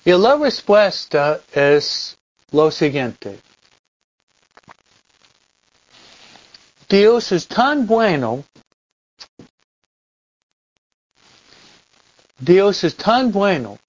Y 0.04 0.12
la 0.12 0.36
respuesta 0.36 1.40
es 1.54 2.18
lo 2.52 2.70
siguiente. 2.72 3.40
Dios 6.90 7.32
es 7.32 7.48
tan 7.48 7.88
bueno, 7.88 8.44
Dios 12.38 12.84
es 12.84 12.98
tan 12.98 13.32
bueno 13.32 13.80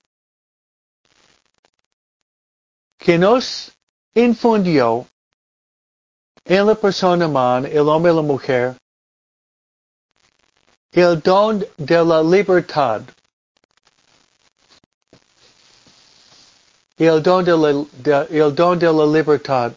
que 2.98 3.18
nos 3.18 3.72
infundió 4.14 5.06
en 6.44 6.66
la 6.66 6.74
persona 6.74 7.26
humana, 7.26 7.68
el 7.68 7.88
hombre 7.88 8.12
y 8.12 8.16
la 8.16 8.22
mujer, 8.22 8.76
el 10.92 11.20
don 11.20 11.64
de 11.76 12.04
la 12.04 12.22
libertad. 12.22 13.02
El 16.98 17.22
don 17.22 17.44
de 17.44 17.52
la, 17.56 17.84
de, 18.02 18.38
el 18.38 18.54
don 18.54 18.78
de 18.78 18.90
la 18.90 19.04
libertad. 19.04 19.72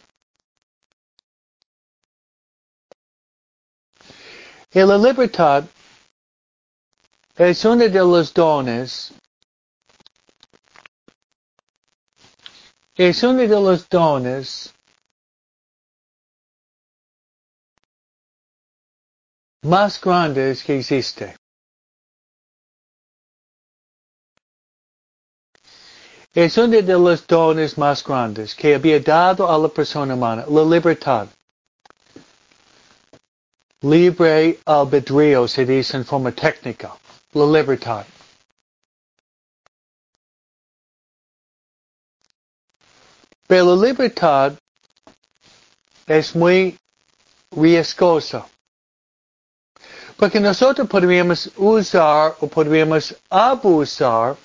Y 4.72 4.80
la 4.80 4.96
libertad 4.96 5.64
es 7.36 7.64
uno 7.64 7.88
de 7.88 7.90
los 7.90 8.32
dones, 8.32 9.12
es 13.02 13.22
uno 13.22 13.38
de 13.40 13.48
los 13.48 13.88
dones 13.88 14.74
más 19.62 19.98
grandes 19.98 20.62
que 20.62 20.78
existe. 20.80 21.34
Es 26.34 26.58
uno 26.58 26.68
de 26.82 26.82
los 26.82 27.26
dones 27.26 27.78
más 27.78 28.04
grandes 28.04 28.54
que 28.54 28.74
había 28.74 29.00
dado 29.00 29.50
a 29.50 29.56
la 29.56 29.68
persona 29.68 30.14
humana, 30.14 30.44
la 30.46 30.62
libertad. 30.62 31.26
Libre 33.80 34.58
albedrío 34.66 35.48
se 35.48 35.64
dice 35.64 35.96
en 35.96 36.04
forma 36.04 36.32
técnica, 36.32 36.94
la 37.32 37.46
libertad. 37.46 38.04
Pero 43.50 43.74
la 43.74 43.88
libertad 43.88 44.52
es 46.06 46.36
muy 46.36 46.78
riesgosa. 47.50 48.46
Porque 50.16 50.38
nosotros 50.38 50.86
podríamos 50.88 51.50
usar 51.56 52.36
o 52.38 52.46
podríamos 52.46 53.12
abusar 53.28 54.36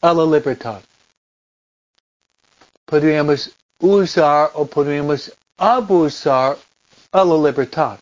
a 0.00 0.12
la 0.12 0.24
libertad. 0.24 0.82
Podríamos 2.86 3.52
usar 3.78 4.50
o 4.54 4.66
podríamos 4.66 5.32
abusar 5.58 6.58
a 7.12 7.24
la 7.24 7.36
libertad. 7.36 8.00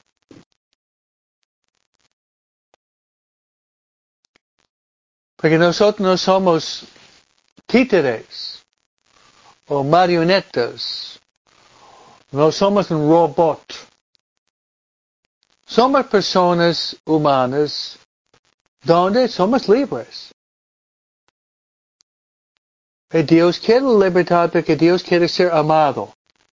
Porque 5.36 5.58
nosotros 5.58 6.00
no 6.00 6.16
somos 6.16 6.86
títeres 7.66 8.57
o 9.68 9.84
marionetas. 9.84 11.20
No 12.32 12.50
somos 12.50 12.90
un 12.90 13.08
robot. 13.08 13.62
Somos 15.66 16.06
personas 16.06 16.96
humanas 17.04 17.98
donde 18.82 19.28
somos 19.28 19.68
libres. 19.68 20.32
Dios 23.10 23.58
quiere 23.58 23.86
libertad 23.86 24.50
porque 24.52 24.76
Dios 24.76 25.02
quiere 25.02 25.28
ser 25.28 25.50
amado. 25.52 26.12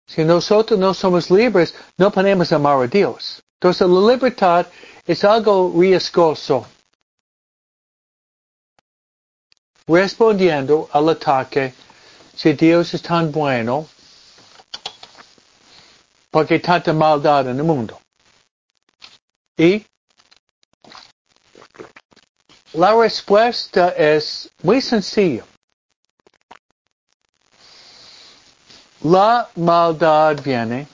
Si 0.06 0.24
nosotros 0.24 0.78
no 0.78 0.94
somos 0.94 1.32
libres, 1.32 1.74
no 1.98 2.12
podemos 2.12 2.52
amar 2.52 2.84
a 2.84 2.88
Dios. 2.88 3.42
Entonces 3.60 3.88
la 3.88 4.12
libertad 4.12 4.68
es 5.06 5.24
algo 5.24 5.72
riesgoso. 5.78 6.66
Respondiendo 9.88 10.90
al 10.92 11.10
ataque, 11.10 11.74
si 12.42 12.54
Dios 12.54 12.92
es 12.96 13.04
tan 13.04 13.32
bueno, 13.32 13.88
porque 16.32 16.56
hay 16.56 16.60
tanta 16.60 16.92
maldad 16.92 17.48
en 17.48 17.58
el 17.58 17.64
mundo. 17.64 18.02
Y 19.56 19.86
la 22.74 22.96
respuesta 22.96 23.90
es 23.90 24.50
muy 24.64 24.82
sencilla. 24.82 25.46
La 29.04 29.48
maldad 29.56 30.42
viene 30.44 30.88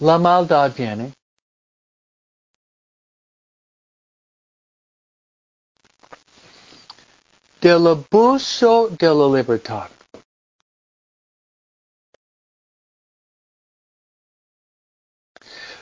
La 0.00 0.18
maldad 0.18 0.72
viene 0.74 1.12
del 7.60 7.86
abuso 7.86 8.88
de 8.88 9.06
la 9.06 9.36
libertad. 9.36 9.90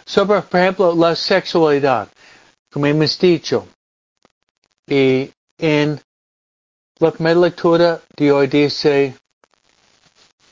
Sobre, 0.04 0.40
por 0.42 0.60
ejemplo, 0.60 0.94
la 0.94 1.14
sexualidad, 1.14 2.08
como 2.72 2.86
hemos 2.86 3.18
dicho, 3.18 3.68
y 4.86 5.30
en 5.58 6.00
la 6.98 7.10
primera 7.12 7.38
lectura 7.40 8.00
de 8.16 8.32
hoy 8.32 8.46
dice 8.46 9.14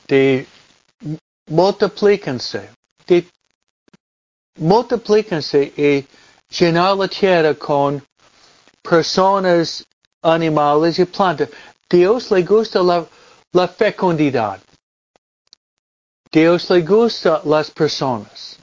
de 0.07 0.47
multiplíquense, 1.49 2.71
de 3.07 3.27
multiplíquense 4.59 5.73
y 5.77 6.07
llenar 6.55 6.97
la 6.97 7.09
tierra 7.09 7.55
con 7.55 8.05
personas, 8.83 9.85
animales 10.27 10.99
y 10.99 11.05
plantas. 11.05 11.49
Dios 11.89 12.31
le 12.31 12.43
gusta 12.43 12.83
la, 12.83 13.69
fecundidad. 13.69 14.61
Dios 16.31 16.69
le 16.71 16.83
gusta 16.83 17.41
las 17.45 17.71
personas. 17.71 18.59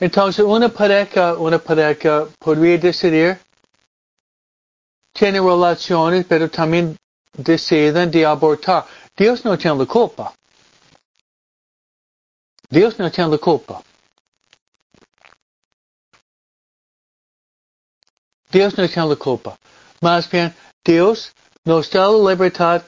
Entonces 0.00 0.44
una 0.44 0.68
pareja, 0.68 1.34
una 1.34 1.58
pareja 1.58 2.26
podría 2.38 2.78
decidir, 2.78 3.38
tiene 5.12 5.38
relaciones, 5.40 6.24
pero 6.26 6.50
también 6.50 6.96
deciden 7.34 8.10
de 8.10 8.26
abortar. 8.26 8.84
Dios 9.16 9.44
no 9.44 9.56
tiene 9.56 9.78
la 9.78 9.86
culpa. 9.86 10.34
Dios 12.68 12.98
no 12.98 13.10
tiene 13.10 13.30
la 13.30 13.38
culpa. 13.38 13.82
Dios 18.52 18.76
no 18.76 18.86
tiene 18.86 19.08
la 19.08 19.16
culpa. 19.16 19.56
Más 20.02 20.30
bien, 20.30 20.54
Dios 20.84 21.32
nos 21.64 21.90
da 21.90 22.06
la 22.08 22.30
libertad. 22.30 22.82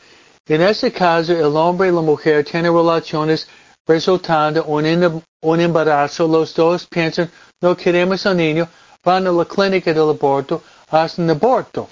En 0.47 0.61
este 0.61 0.93
caso, 0.93 1.33
el 1.33 1.57
hombre 1.57 1.89
y 1.89 1.93
la 1.93 2.03
mujer 2.03 2.45
tienen 2.45 2.73
relaciones 2.73 3.49
resultando 3.87 4.63
un, 4.65 5.23
un 5.41 5.61
embarazo. 5.61 6.29
Los 6.29 6.55
dos 6.55 6.87
piensan, 6.87 7.31
no 7.63 7.75
queremos 7.75 8.27
al 8.27 8.37
niño, 8.37 8.69
van 9.03 9.27
a 9.27 9.33
la 9.33 9.45
clínica 9.47 9.93
del 9.93 10.11
aborto, 10.11 10.63
hacen 10.91 11.31
aborto. 11.31 11.89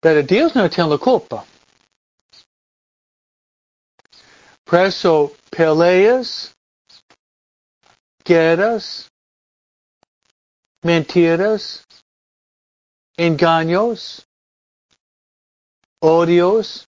Pero 0.00 0.22
Dios 0.22 0.54
no 0.54 0.68
tiene 0.68 0.90
la 0.90 0.98
culpa. 0.98 1.44
Preso 4.64 5.32
peleas, 5.50 6.54
guerras, 8.22 9.08
mentiras, 10.82 11.84
engaños, 13.16 14.26
odios, 16.00 16.88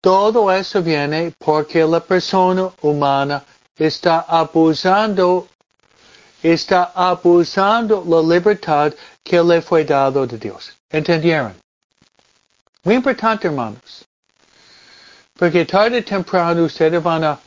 todo 0.00 0.50
eso 0.52 0.82
viene 0.82 1.32
porque 1.38 1.84
la 1.84 2.00
persona 2.00 2.70
humana 2.82 3.44
está 3.76 4.20
abusando, 4.20 5.48
está 6.42 6.92
abusando 6.94 8.04
la 8.06 8.20
libertad 8.20 8.92
que 9.22 9.42
le 9.42 9.62
fue 9.62 9.84
dado 9.84 10.26
de 10.26 10.38
Dios. 10.38 10.72
¿Entendieron? 10.90 11.54
Muy 12.84 12.96
importante, 12.96 13.46
hermanos. 13.48 14.04
Porque 15.32 15.64
tarde 15.64 15.98
o 15.98 16.04
temprano 16.04 16.64
ustedes 16.64 17.02
van 17.02 17.24
a 17.24 17.38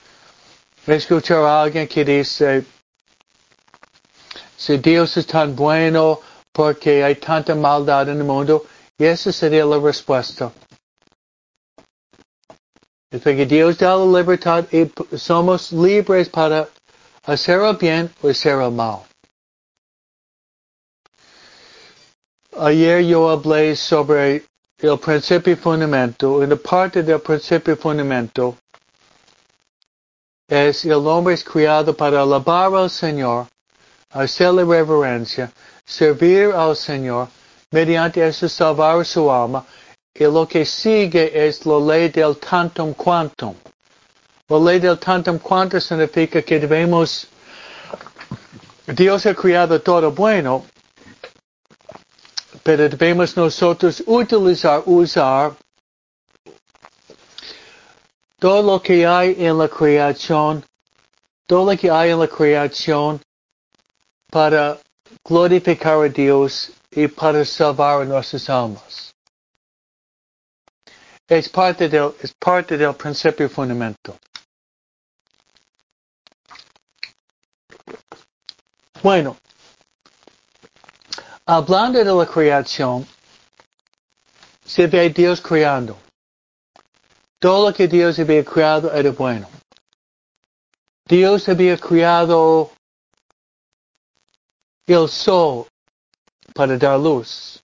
escuchar 0.88 1.44
a 1.44 1.62
alguien 1.62 1.88
que 1.88 2.04
dice, 2.04 2.66
si 4.58 4.78
Dios 4.78 5.16
es 5.18 5.28
tan 5.28 5.56
bueno 5.56 6.20
porque 6.52 7.04
hay 7.04 7.16
tanta 7.16 7.54
maldad 7.54 8.10
en 8.10 8.18
el 8.18 8.24
mundo, 8.24 8.66
y 8.98 9.06
esa 9.06 9.32
sería 9.32 9.64
la 9.64 9.80
respuesta. 9.80 10.52
Es 13.12 13.22
porque 13.22 13.46
Dios 13.46 13.78
da 13.78 13.96
la 13.96 14.20
libertad 14.20 14.66
y 14.72 14.92
somos 15.16 15.72
libres 15.72 16.28
para 16.28 16.68
hacer 17.26 17.62
el 17.62 17.78
bien 17.78 18.12
o 18.22 18.30
hacer 18.30 18.60
el 18.60 18.72
mal. 18.72 19.02
Ayer 22.60 23.06
yo 23.06 23.30
hablé 23.30 23.76
sobre 23.76 24.44
el 24.80 25.00
principio 25.00 25.56
fundamental. 25.56 26.42
En 26.42 26.50
la 26.50 26.56
parte 26.56 27.04
del 27.04 27.22
principio 27.22 27.78
fundamental 27.78 28.56
es 30.50 30.84
el 30.86 31.06
hombre 31.06 31.36
es 31.36 31.44
criado 31.44 31.96
para 31.96 32.24
alabar 32.24 32.74
al 32.74 32.90
Señor 32.90 33.48
hacerle 34.12 34.64
reverencia, 34.64 35.52
servir 35.86 36.54
al 36.54 36.76
Señor, 36.76 37.28
mediante 37.72 38.26
eso 38.26 38.48
salvar 38.48 39.06
su 39.06 39.30
alma, 39.32 39.66
y 40.14 40.24
lo 40.24 40.48
que 40.48 40.66
sigue 40.66 41.32
es 41.48 41.66
la 41.66 41.80
ley 41.80 42.10
del 42.10 42.38
tantum 42.38 42.94
quantum. 42.94 43.56
La 44.50 44.58
ley 44.58 44.80
del 44.80 44.98
tantum 44.98 45.38
quantum 45.38 45.80
significa 45.80 46.42
que 46.42 46.60
debemos, 46.60 47.28
Dios 48.88 49.26
ha 49.26 49.34
creado 49.36 49.80
todo 49.80 50.12
bueno, 50.12 50.66
pero 52.64 52.90
debemos 52.90 53.36
nosotros 53.38 54.02
utilizar, 54.08 54.82
usar 54.86 55.56
todo 58.40 58.62
lo 58.62 58.82
que 58.82 59.06
hay 59.06 59.36
en 59.38 59.58
la 59.58 59.68
creación, 59.68 60.64
todo 61.48 61.72
lo 61.72 61.78
que 61.78 61.90
hay 61.90 62.12
en 62.12 62.20
la 62.20 62.28
creación 62.28 63.22
para 64.30 64.80
glorificar 65.24 66.04
a 66.04 66.10
Dios 66.10 66.72
y 66.92 67.08
para 67.08 67.44
salvar 67.46 68.02
a 68.02 68.06
nuestras 68.06 68.50
almas. 68.50 69.14
Es 71.28 71.50
parte 71.50 71.90
del, 71.90 72.14
es 72.22 72.34
parte 72.34 72.78
del 72.78 72.96
principio 72.96 73.50
fundamental. 73.50 74.18
Bueno, 79.04 79.38
hablando 81.46 82.00
de 82.00 82.14
la 82.14 82.26
creación, 82.26 83.06
se 84.66 84.88
ve 84.88 85.10
Dios 85.10 85.42
creando. 85.42 85.98
Todo 87.40 87.70
lo 87.70 87.76
que 87.76 87.88
Dios 87.88 88.18
había 88.20 88.44
creado 88.44 88.92
era 88.92 89.12
bueno. 89.12 89.48
Dios 91.06 91.48
había 91.48 91.78
creado 91.78 92.72
el 94.88 95.10
sol 95.10 95.68
para 96.54 96.78
dar 96.78 96.98
luz, 96.98 97.62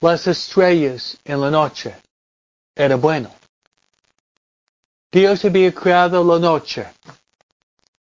las 0.00 0.26
estrellas 0.26 1.16
en 1.24 1.40
la 1.40 1.50
noche. 1.50 1.96
Era 2.74 2.96
bueno. 2.96 3.30
Dios 5.10 5.44
había 5.46 5.72
creado 5.72 6.22
la 6.22 6.38
noche. 6.38 6.86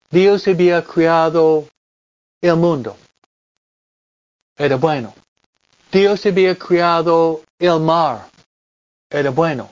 Dios 0.10 0.48
había 0.48 0.84
creado 0.84 1.68
el 2.42 2.56
mundo. 2.56 2.98
Era 4.58 4.76
bueno. 4.78 5.14
Dios 5.92 6.26
había 6.26 6.58
creado 6.58 7.44
el 7.60 7.80
mar. 7.80 8.28
Era 9.10 9.30
bueno. 9.30 9.70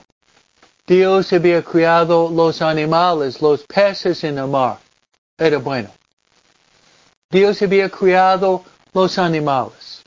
Dios 0.86 1.32
había 1.32 1.62
creado 1.62 2.30
los 2.30 2.62
animales, 2.62 3.42
los 3.42 3.64
peces 3.64 4.22
en 4.22 4.38
el 4.38 4.46
mar. 4.46 4.78
Era 5.36 5.58
bueno. 5.58 5.90
Dios 7.34 7.60
había 7.62 7.90
creado 7.90 8.62
los 8.92 9.18
animales. 9.18 10.04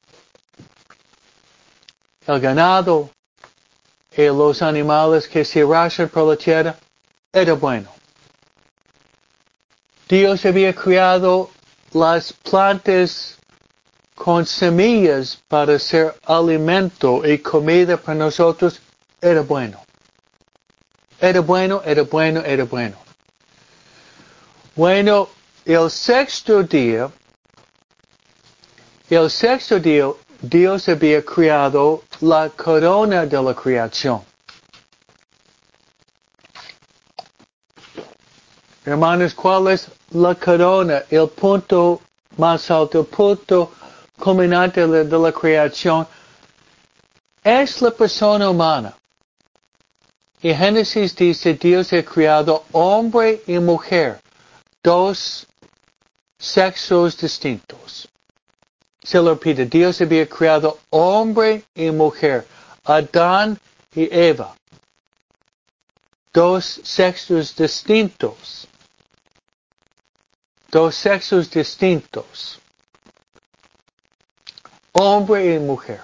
El 2.26 2.40
ganado 2.40 3.10
y 4.16 4.28
los 4.28 4.62
animales 4.62 5.28
que 5.28 5.44
se 5.44 5.64
arrastran 5.64 6.08
por 6.08 6.30
la 6.30 6.38
tierra 6.38 6.78
era 7.34 7.52
bueno. 7.52 7.90
Dios 10.08 10.46
había 10.46 10.74
creado 10.74 11.50
las 11.92 12.32
plantas 12.32 13.38
con 14.16 14.46
semillas 14.46 15.38
para 15.50 15.78
ser 15.80 16.16
alimento 16.26 17.28
y 17.28 17.40
comida 17.40 17.98
para 17.98 18.20
nosotros. 18.20 18.80
Era 19.20 19.42
bueno. 19.42 19.82
Era 21.20 21.42
bueno, 21.42 21.82
era 21.84 22.04
bueno, 22.04 22.40
era 22.46 22.64
bueno. 22.64 22.96
Bueno, 24.78 25.28
el 25.68 25.90
sexto 25.92 26.64
día, 26.64 27.12
el 29.10 29.30
sexto 29.30 29.78
día, 29.78 30.14
Dios 30.42 30.88
había 30.88 31.22
creado 31.22 32.04
la 32.22 32.50
corona 32.50 33.26
de 33.26 33.42
la 33.42 33.54
creación. 33.54 34.22
Hermanos, 38.86 39.34
¿cuál 39.34 39.68
es 39.68 39.90
la 40.12 40.34
corona? 40.36 41.04
El 41.10 41.28
punto 41.28 42.00
más 42.38 42.72
alto, 42.72 43.04
punto 43.04 43.74
culminante 44.18 44.88
de, 44.88 45.04
de 45.04 45.20
la 45.20 45.34
creación 45.34 46.08
es 47.44 47.82
la 47.82 47.92
persona 47.92 48.50
humana. 48.50 48.96
Y 50.42 50.54
Génesis 50.54 51.14
dice, 51.14 51.56
Dios 51.56 51.92
ha 51.92 52.04
creado 52.04 52.64
hombre 52.72 53.42
y 53.48 53.60
mujer, 53.60 54.22
dos 54.82 55.46
sexos 56.38 57.18
distintos. 57.18 58.08
Se 59.04 59.20
lo 59.20 59.40
pide, 59.40 59.66
Dios 59.66 60.02
había 60.02 60.28
creado 60.28 60.80
hombre 60.90 61.64
y 61.74 61.92
mujer, 61.92 62.46
Adán 62.84 63.60
y 63.96 64.10
Eva. 64.12 64.56
Dos 66.34 66.82
sexos 66.84 67.56
distintos. 67.56 68.68
Dos 70.70 70.96
sexos 70.96 71.50
distintos. 71.50 72.60
Hombre 74.92 75.56
y 75.56 75.60
mujer. 75.60 76.02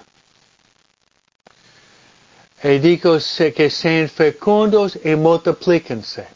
Y 2.62 2.78
digo 2.78 3.18
que 3.54 3.70
sean 3.70 4.08
fecundos 4.08 4.98
y 5.04 5.14
multiplíquense. 5.14 6.26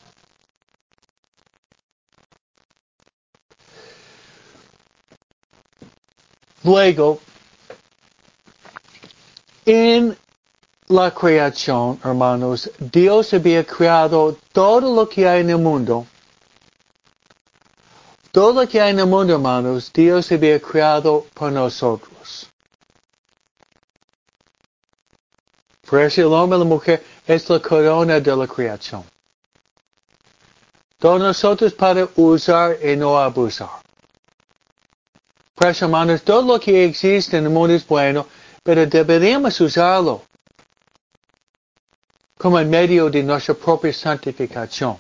Luego, 6.68 7.18
en 9.64 10.14
la 10.88 11.14
creación, 11.14 11.98
hermanos, 12.04 12.70
Dios 12.78 13.32
había 13.32 13.64
creado 13.64 14.36
todo 14.52 14.94
lo 14.94 15.08
que 15.08 15.26
hay 15.26 15.40
en 15.40 15.48
el 15.48 15.56
mundo. 15.56 16.06
Todo 18.32 18.52
lo 18.52 18.68
que 18.68 18.82
hay 18.82 18.90
en 18.90 18.98
el 18.98 19.06
mundo, 19.06 19.32
hermanos, 19.32 19.90
Dios 19.94 20.30
había 20.30 20.60
creado 20.60 21.24
por 21.32 21.50
nosotros. 21.52 22.50
Por 25.88 26.02
eso 26.02 26.20
el 26.20 26.34
hombre 26.34 26.58
y 26.58 26.60
la 26.60 26.66
mujer 26.66 27.02
es 27.26 27.48
la 27.48 27.60
corona 27.60 28.20
de 28.20 28.36
la 28.36 28.46
creación. 28.46 29.04
Todos 30.98 31.18
nosotros 31.18 31.72
para 31.72 32.06
usar 32.16 32.76
y 32.84 32.94
no 32.94 33.18
abusar. 33.18 33.88
Pues 35.59 35.82
hermanos, 35.82 36.22
todo 36.22 36.42
lo 36.42 36.61
que 36.61 36.84
existe 36.84 37.36
en 37.36 37.44
el 37.44 37.50
mundo 37.50 37.74
es 37.74 37.84
bueno, 37.84 38.28
pero 38.62 38.86
deberíamos 38.86 39.61
usarlo 39.61 40.22
como 42.38 42.61
el 42.61 42.66
medio 42.66 43.11
de 43.11 43.24
nuestra 43.24 43.54
propia 43.54 43.92
santificación. 43.92 44.96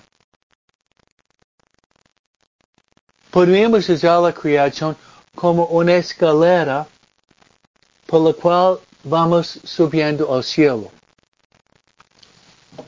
Podríamos 3.30 3.88
usar 3.88 4.20
la 4.20 4.32
creación 4.32 4.96
como 5.32 5.66
una 5.66 5.94
escalera 5.94 6.88
por 8.06 8.22
la 8.22 8.32
cual 8.32 8.80
vamos 9.04 9.60
subiendo 9.62 10.34
al 10.34 10.42
cielo. 10.42 10.90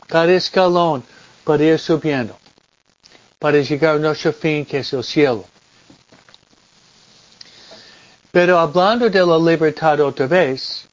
Cada 0.09 0.33
escalón 0.33 1.05
para 1.45 1.63
ir 1.63 1.79
subiendo, 1.79 2.37
para 3.39 3.59
llegar 3.61 3.95
a 3.95 3.99
nuestro 4.01 4.33
fin 4.33 4.67
que 4.67 4.79
es 4.79 4.93
el 4.93 5.05
cielo. 5.05 5.45
Pero 8.33 8.59
hablando 8.59 9.11
de 9.11 9.27
la 9.27 9.39
libertad 9.39 10.01
otra 10.01 10.27
vez, 10.27 10.89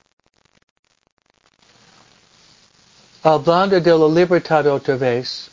hablando 3.22 3.80
de 3.80 3.92
la 3.92 4.08
libertad 4.08 4.66
otra 4.68 4.96
vez, 4.96 5.52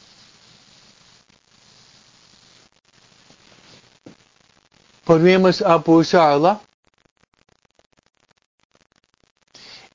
podríamos 5.04 5.60
abusarla 5.60 6.58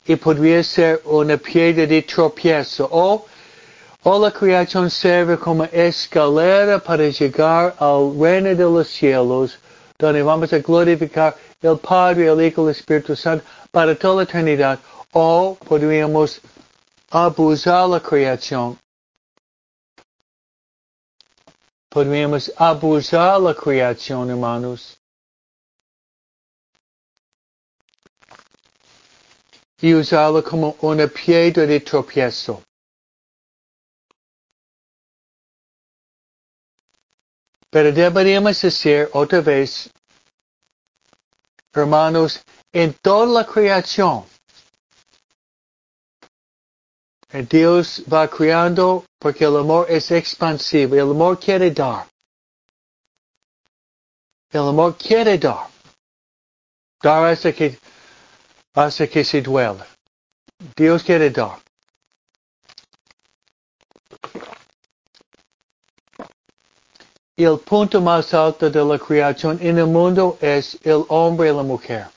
y 0.06 0.16
podría 0.16 0.64
ser 0.64 1.02
una 1.06 1.38
piedra 1.38 1.88
de 1.88 2.04
tropiezo. 2.04 2.88
O, 2.92 3.26
o 4.04 4.20
la 4.20 4.32
creación 4.32 4.92
serve 4.92 5.40
como 5.40 5.64
escalera 5.66 6.78
para 6.78 7.10
llegar 7.10 7.76
al 7.80 8.16
reino 8.20 8.50
de 8.50 8.64
los 8.64 8.88
cielos 8.88 9.58
donde 10.00 10.24
vamos 10.24 10.54
a 10.54 10.60
glorificar 10.60 11.36
el 11.62 11.78
Padre, 11.78 12.28
el 12.28 12.42
Hijo 12.42 12.64
el 12.64 12.72
Espíritu 12.72 13.16
Santo 13.16 13.46
para 13.72 13.96
toda 13.96 14.18
la 14.18 14.24
eternidad 14.24 14.80
o 15.12 15.58
podríamos 15.68 16.42
abusar 17.10 17.90
la 17.90 18.00
creación 18.00 18.78
podríamos 21.90 22.52
abusar 22.56 23.42
la 23.42 23.54
creación, 23.54 24.30
hermanos. 24.30 24.96
y 29.82 29.94
usarlo 29.94 30.44
como 30.44 30.76
una 30.82 31.08
piedra 31.08 31.66
de 31.66 31.80
tropiezo. 31.80 32.62
Pero 37.70 37.90
deberíamos 37.94 38.62
decir 38.62 39.08
otra 39.14 39.40
vez, 39.40 39.90
hermanos, 41.74 42.44
en 42.72 42.94
toda 42.94 43.26
la 43.26 43.46
creación, 43.46 44.26
Dios 47.50 48.04
va 48.12 48.28
creando 48.28 49.06
porque 49.20 49.46
el 49.46 49.58
amor 49.58 49.86
es 49.90 50.10
expansivo, 50.12 50.96
el 50.96 51.02
amor 51.12 51.40
quiere 51.40 51.72
dar. 51.72 52.08
El 54.52 54.62
amor 54.62 54.98
quiere 54.98 55.38
dar. 55.38 55.68
Dar 57.02 57.26
hasta 57.26 57.54
que 57.54 57.78
hasta 58.74 59.08
que 59.08 59.24
se 59.24 59.42
duela. 59.42 59.86
Dios 60.76 61.04
quiere 61.04 61.30
dar. 61.30 61.60
El 67.44 67.60
punto 67.60 68.02
más 68.02 68.34
alto 68.34 68.70
de 68.70 68.84
la 68.84 68.98
creación 68.98 69.58
en 69.62 69.78
el 69.78 69.88
mundo 69.88 70.38
es 70.42 70.78
el 70.84 71.06
hombre 71.08 71.50
y 71.50 71.54
la 71.54 71.64
mujer. 71.64 72.08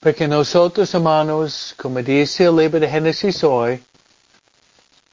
Porque 0.00 0.26
nosotros, 0.26 0.94
hermanos, 0.94 1.74
como 1.76 2.00
dice 2.02 2.44
el 2.44 2.56
libro 2.56 2.80
de 2.80 2.88
Génesis 2.88 3.44
hoy, 3.44 3.82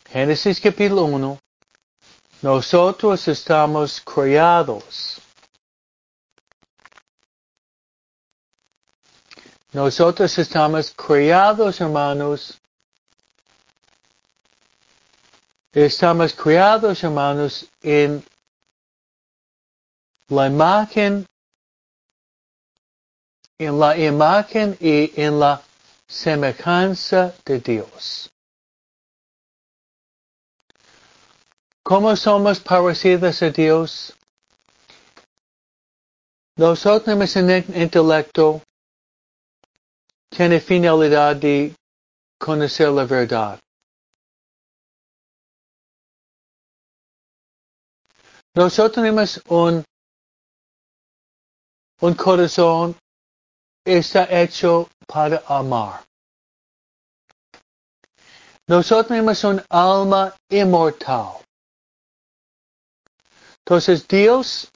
Génesis 0.09 0.61
capítulo 0.61 1.03
1, 1.05 1.39
nosotros 2.41 3.27
estamos 3.27 3.99
creados 4.01 5.19
Nosotros 9.73 10.35
estamos 10.39 10.91
criados, 10.95 11.81
hermanos. 11.81 12.59
Estamos 15.78 16.34
criados, 16.34 17.03
hermanos, 17.03 17.69
en 17.84 18.23
la 20.28 20.47
imagen, 20.47 21.28
en 23.59 23.80
la 23.80 23.95
imagen 23.95 24.75
y 24.80 25.13
en 25.21 25.39
la 25.39 25.61
semejanza 26.07 27.36
de 27.45 27.59
Dios. 27.59 28.28
¿Cómo 31.84 32.15
somos 32.15 32.59
parecidos 32.59 33.39
a 33.43 33.51
Dios? 33.51 34.17
Nosotros 36.55 37.03
tenemos 37.03 37.36
un 37.36 37.80
intelecto 37.80 38.63
tiene 40.32 40.59
finalidad 40.59 41.36
de 41.36 41.75
conocer 42.39 42.89
la 42.89 43.05
verdad. 43.05 43.59
Nosotros 48.57 48.93
tenemos 48.93 49.39
un, 49.49 49.85
un 52.01 52.13
corazón 52.15 52.97
está 53.85 54.27
hecho 54.31 54.89
para 55.05 55.43
amar. 55.45 56.03
Nosotros 58.65 59.09
tenemos 59.09 59.43
un 59.43 59.61
alma 59.69 60.35
inmortal. 60.49 61.33
Entonces 63.59 64.07
Dios 64.07 64.71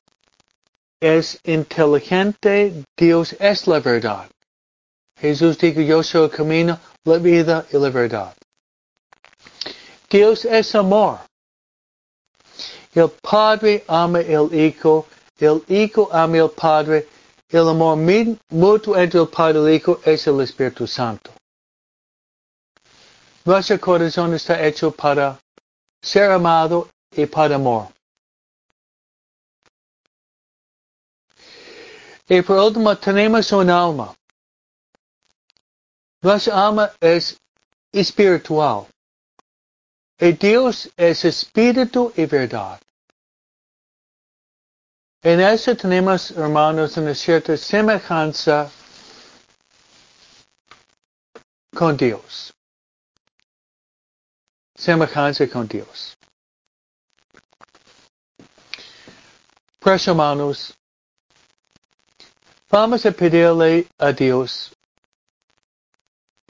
es 1.00 1.40
inteligente, 1.44 2.86
Dios 2.96 3.36
es 3.40 3.66
la 3.66 3.80
verdad. 3.80 4.30
Jesús 5.20 5.58
dijo, 5.58 5.82
yo 5.82 6.04
soy 6.04 6.26
el 6.26 6.30
camino, 6.30 6.80
la 7.04 7.18
vida 7.18 7.66
y 7.74 7.78
la 7.80 7.90
verdad. 7.90 8.36
Dios 10.08 10.46
es 10.46 10.76
amor. 10.76 11.31
El 12.94 13.10
Padre 13.22 13.84
ama 13.88 14.20
el 14.20 14.54
Hijo, 14.54 15.08
el 15.40 15.64
Hijo 15.68 16.10
ama 16.12 16.38
el 16.38 16.50
Padre, 16.50 17.08
el 17.50 17.70
amor 17.70 17.98
mutuo 18.50 18.98
entre 18.98 19.20
el 19.20 19.28
Padre 19.28 19.60
y 19.60 19.64
el 19.64 19.74
Hijo 19.76 20.00
es 20.06 20.28
el 20.28 20.42
Espíritu 20.42 20.86
Santo. 20.88 21.32
Nuestro 23.46 23.80
corazón 23.80 24.34
está 24.34 24.64
hecho 24.66 24.92
para 24.92 25.40
ser 26.02 26.32
amado 26.32 26.90
y 27.16 27.26
para 27.26 27.56
amor. 27.56 27.88
Y 32.30 32.42
por 32.44 32.58
último, 32.60 32.96
tenemos 32.98 33.52
un 33.52 33.70
alma. 33.70 34.16
Nuestra 36.22 36.68
alma 36.68 36.92
es 37.02 37.38
espiritual. 37.92 38.86
Y 40.22 40.34
Dios 40.34 40.88
es 40.96 41.26
espíritu 41.26 42.14
y 42.16 42.28
verdad. 42.28 42.80
En 45.24 45.40
eso 45.40 45.76
tenemos, 45.76 46.30
hermanos, 46.30 46.96
una 46.98 47.16
cierta 47.16 47.58
semejanza 47.58 48.70
con 51.76 51.98
Dios. 51.98 52.54
Semejanza 54.76 55.48
con 55.48 55.68
Dios. 55.68 56.16
Pues, 59.80 60.08
hermanos, 60.08 60.78
vamos 62.70 63.04
a 63.08 63.12
pedirle 63.12 63.88
a 63.98 64.12
Dios 64.12 64.72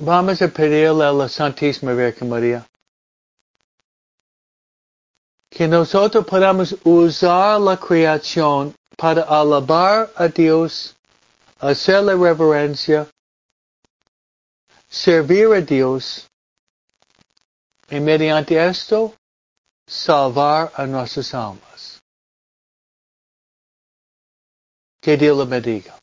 Vamos 0.04 0.42
a 0.42 0.48
pedirle 0.48 1.06
a 1.06 1.12
la 1.12 1.30
Santísima 1.30 1.94
Virgen 1.94 2.28
María 2.28 2.66
que 5.52 5.68
nosotros 5.68 6.26
podamos 6.26 6.76
usar 6.86 7.60
la 7.60 7.78
creación 7.78 8.74
para 8.98 9.24
alabar 9.24 10.10
a 10.16 10.28
Dios, 10.30 10.96
hacer 11.60 12.04
la 12.04 12.16
reverencia, 12.16 13.06
servir 14.90 15.48
a 15.54 15.60
Dios 15.60 16.30
y 17.90 18.00
mediante 18.00 18.66
esto 18.66 19.14
salvar 19.86 20.72
a 20.74 20.86
nuestras 20.86 21.34
almas. 21.34 22.02
Que 25.02 25.18
Dios 25.18 25.38
le 25.38 25.46
bendiga. 25.46 26.00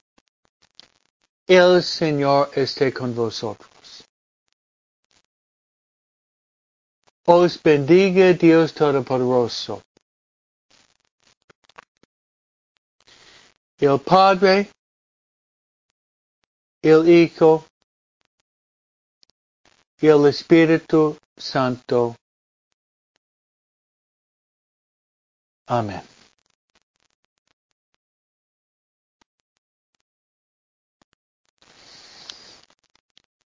El 1.46 1.82
Señor 1.82 2.50
esté 2.54 2.92
con 2.92 3.14
vosotros. 3.14 3.77
Os 7.30 7.58
bendiga 7.58 8.32
Dios 8.32 8.72
Todopoderoso, 8.72 9.82
el 13.78 13.98
Padre, 14.00 14.70
el 16.80 17.06
Hijo 17.06 17.66
y 20.00 20.06
el 20.06 20.24
Espíritu 20.26 21.18
Santo. 21.36 22.16
Amén. 25.66 26.17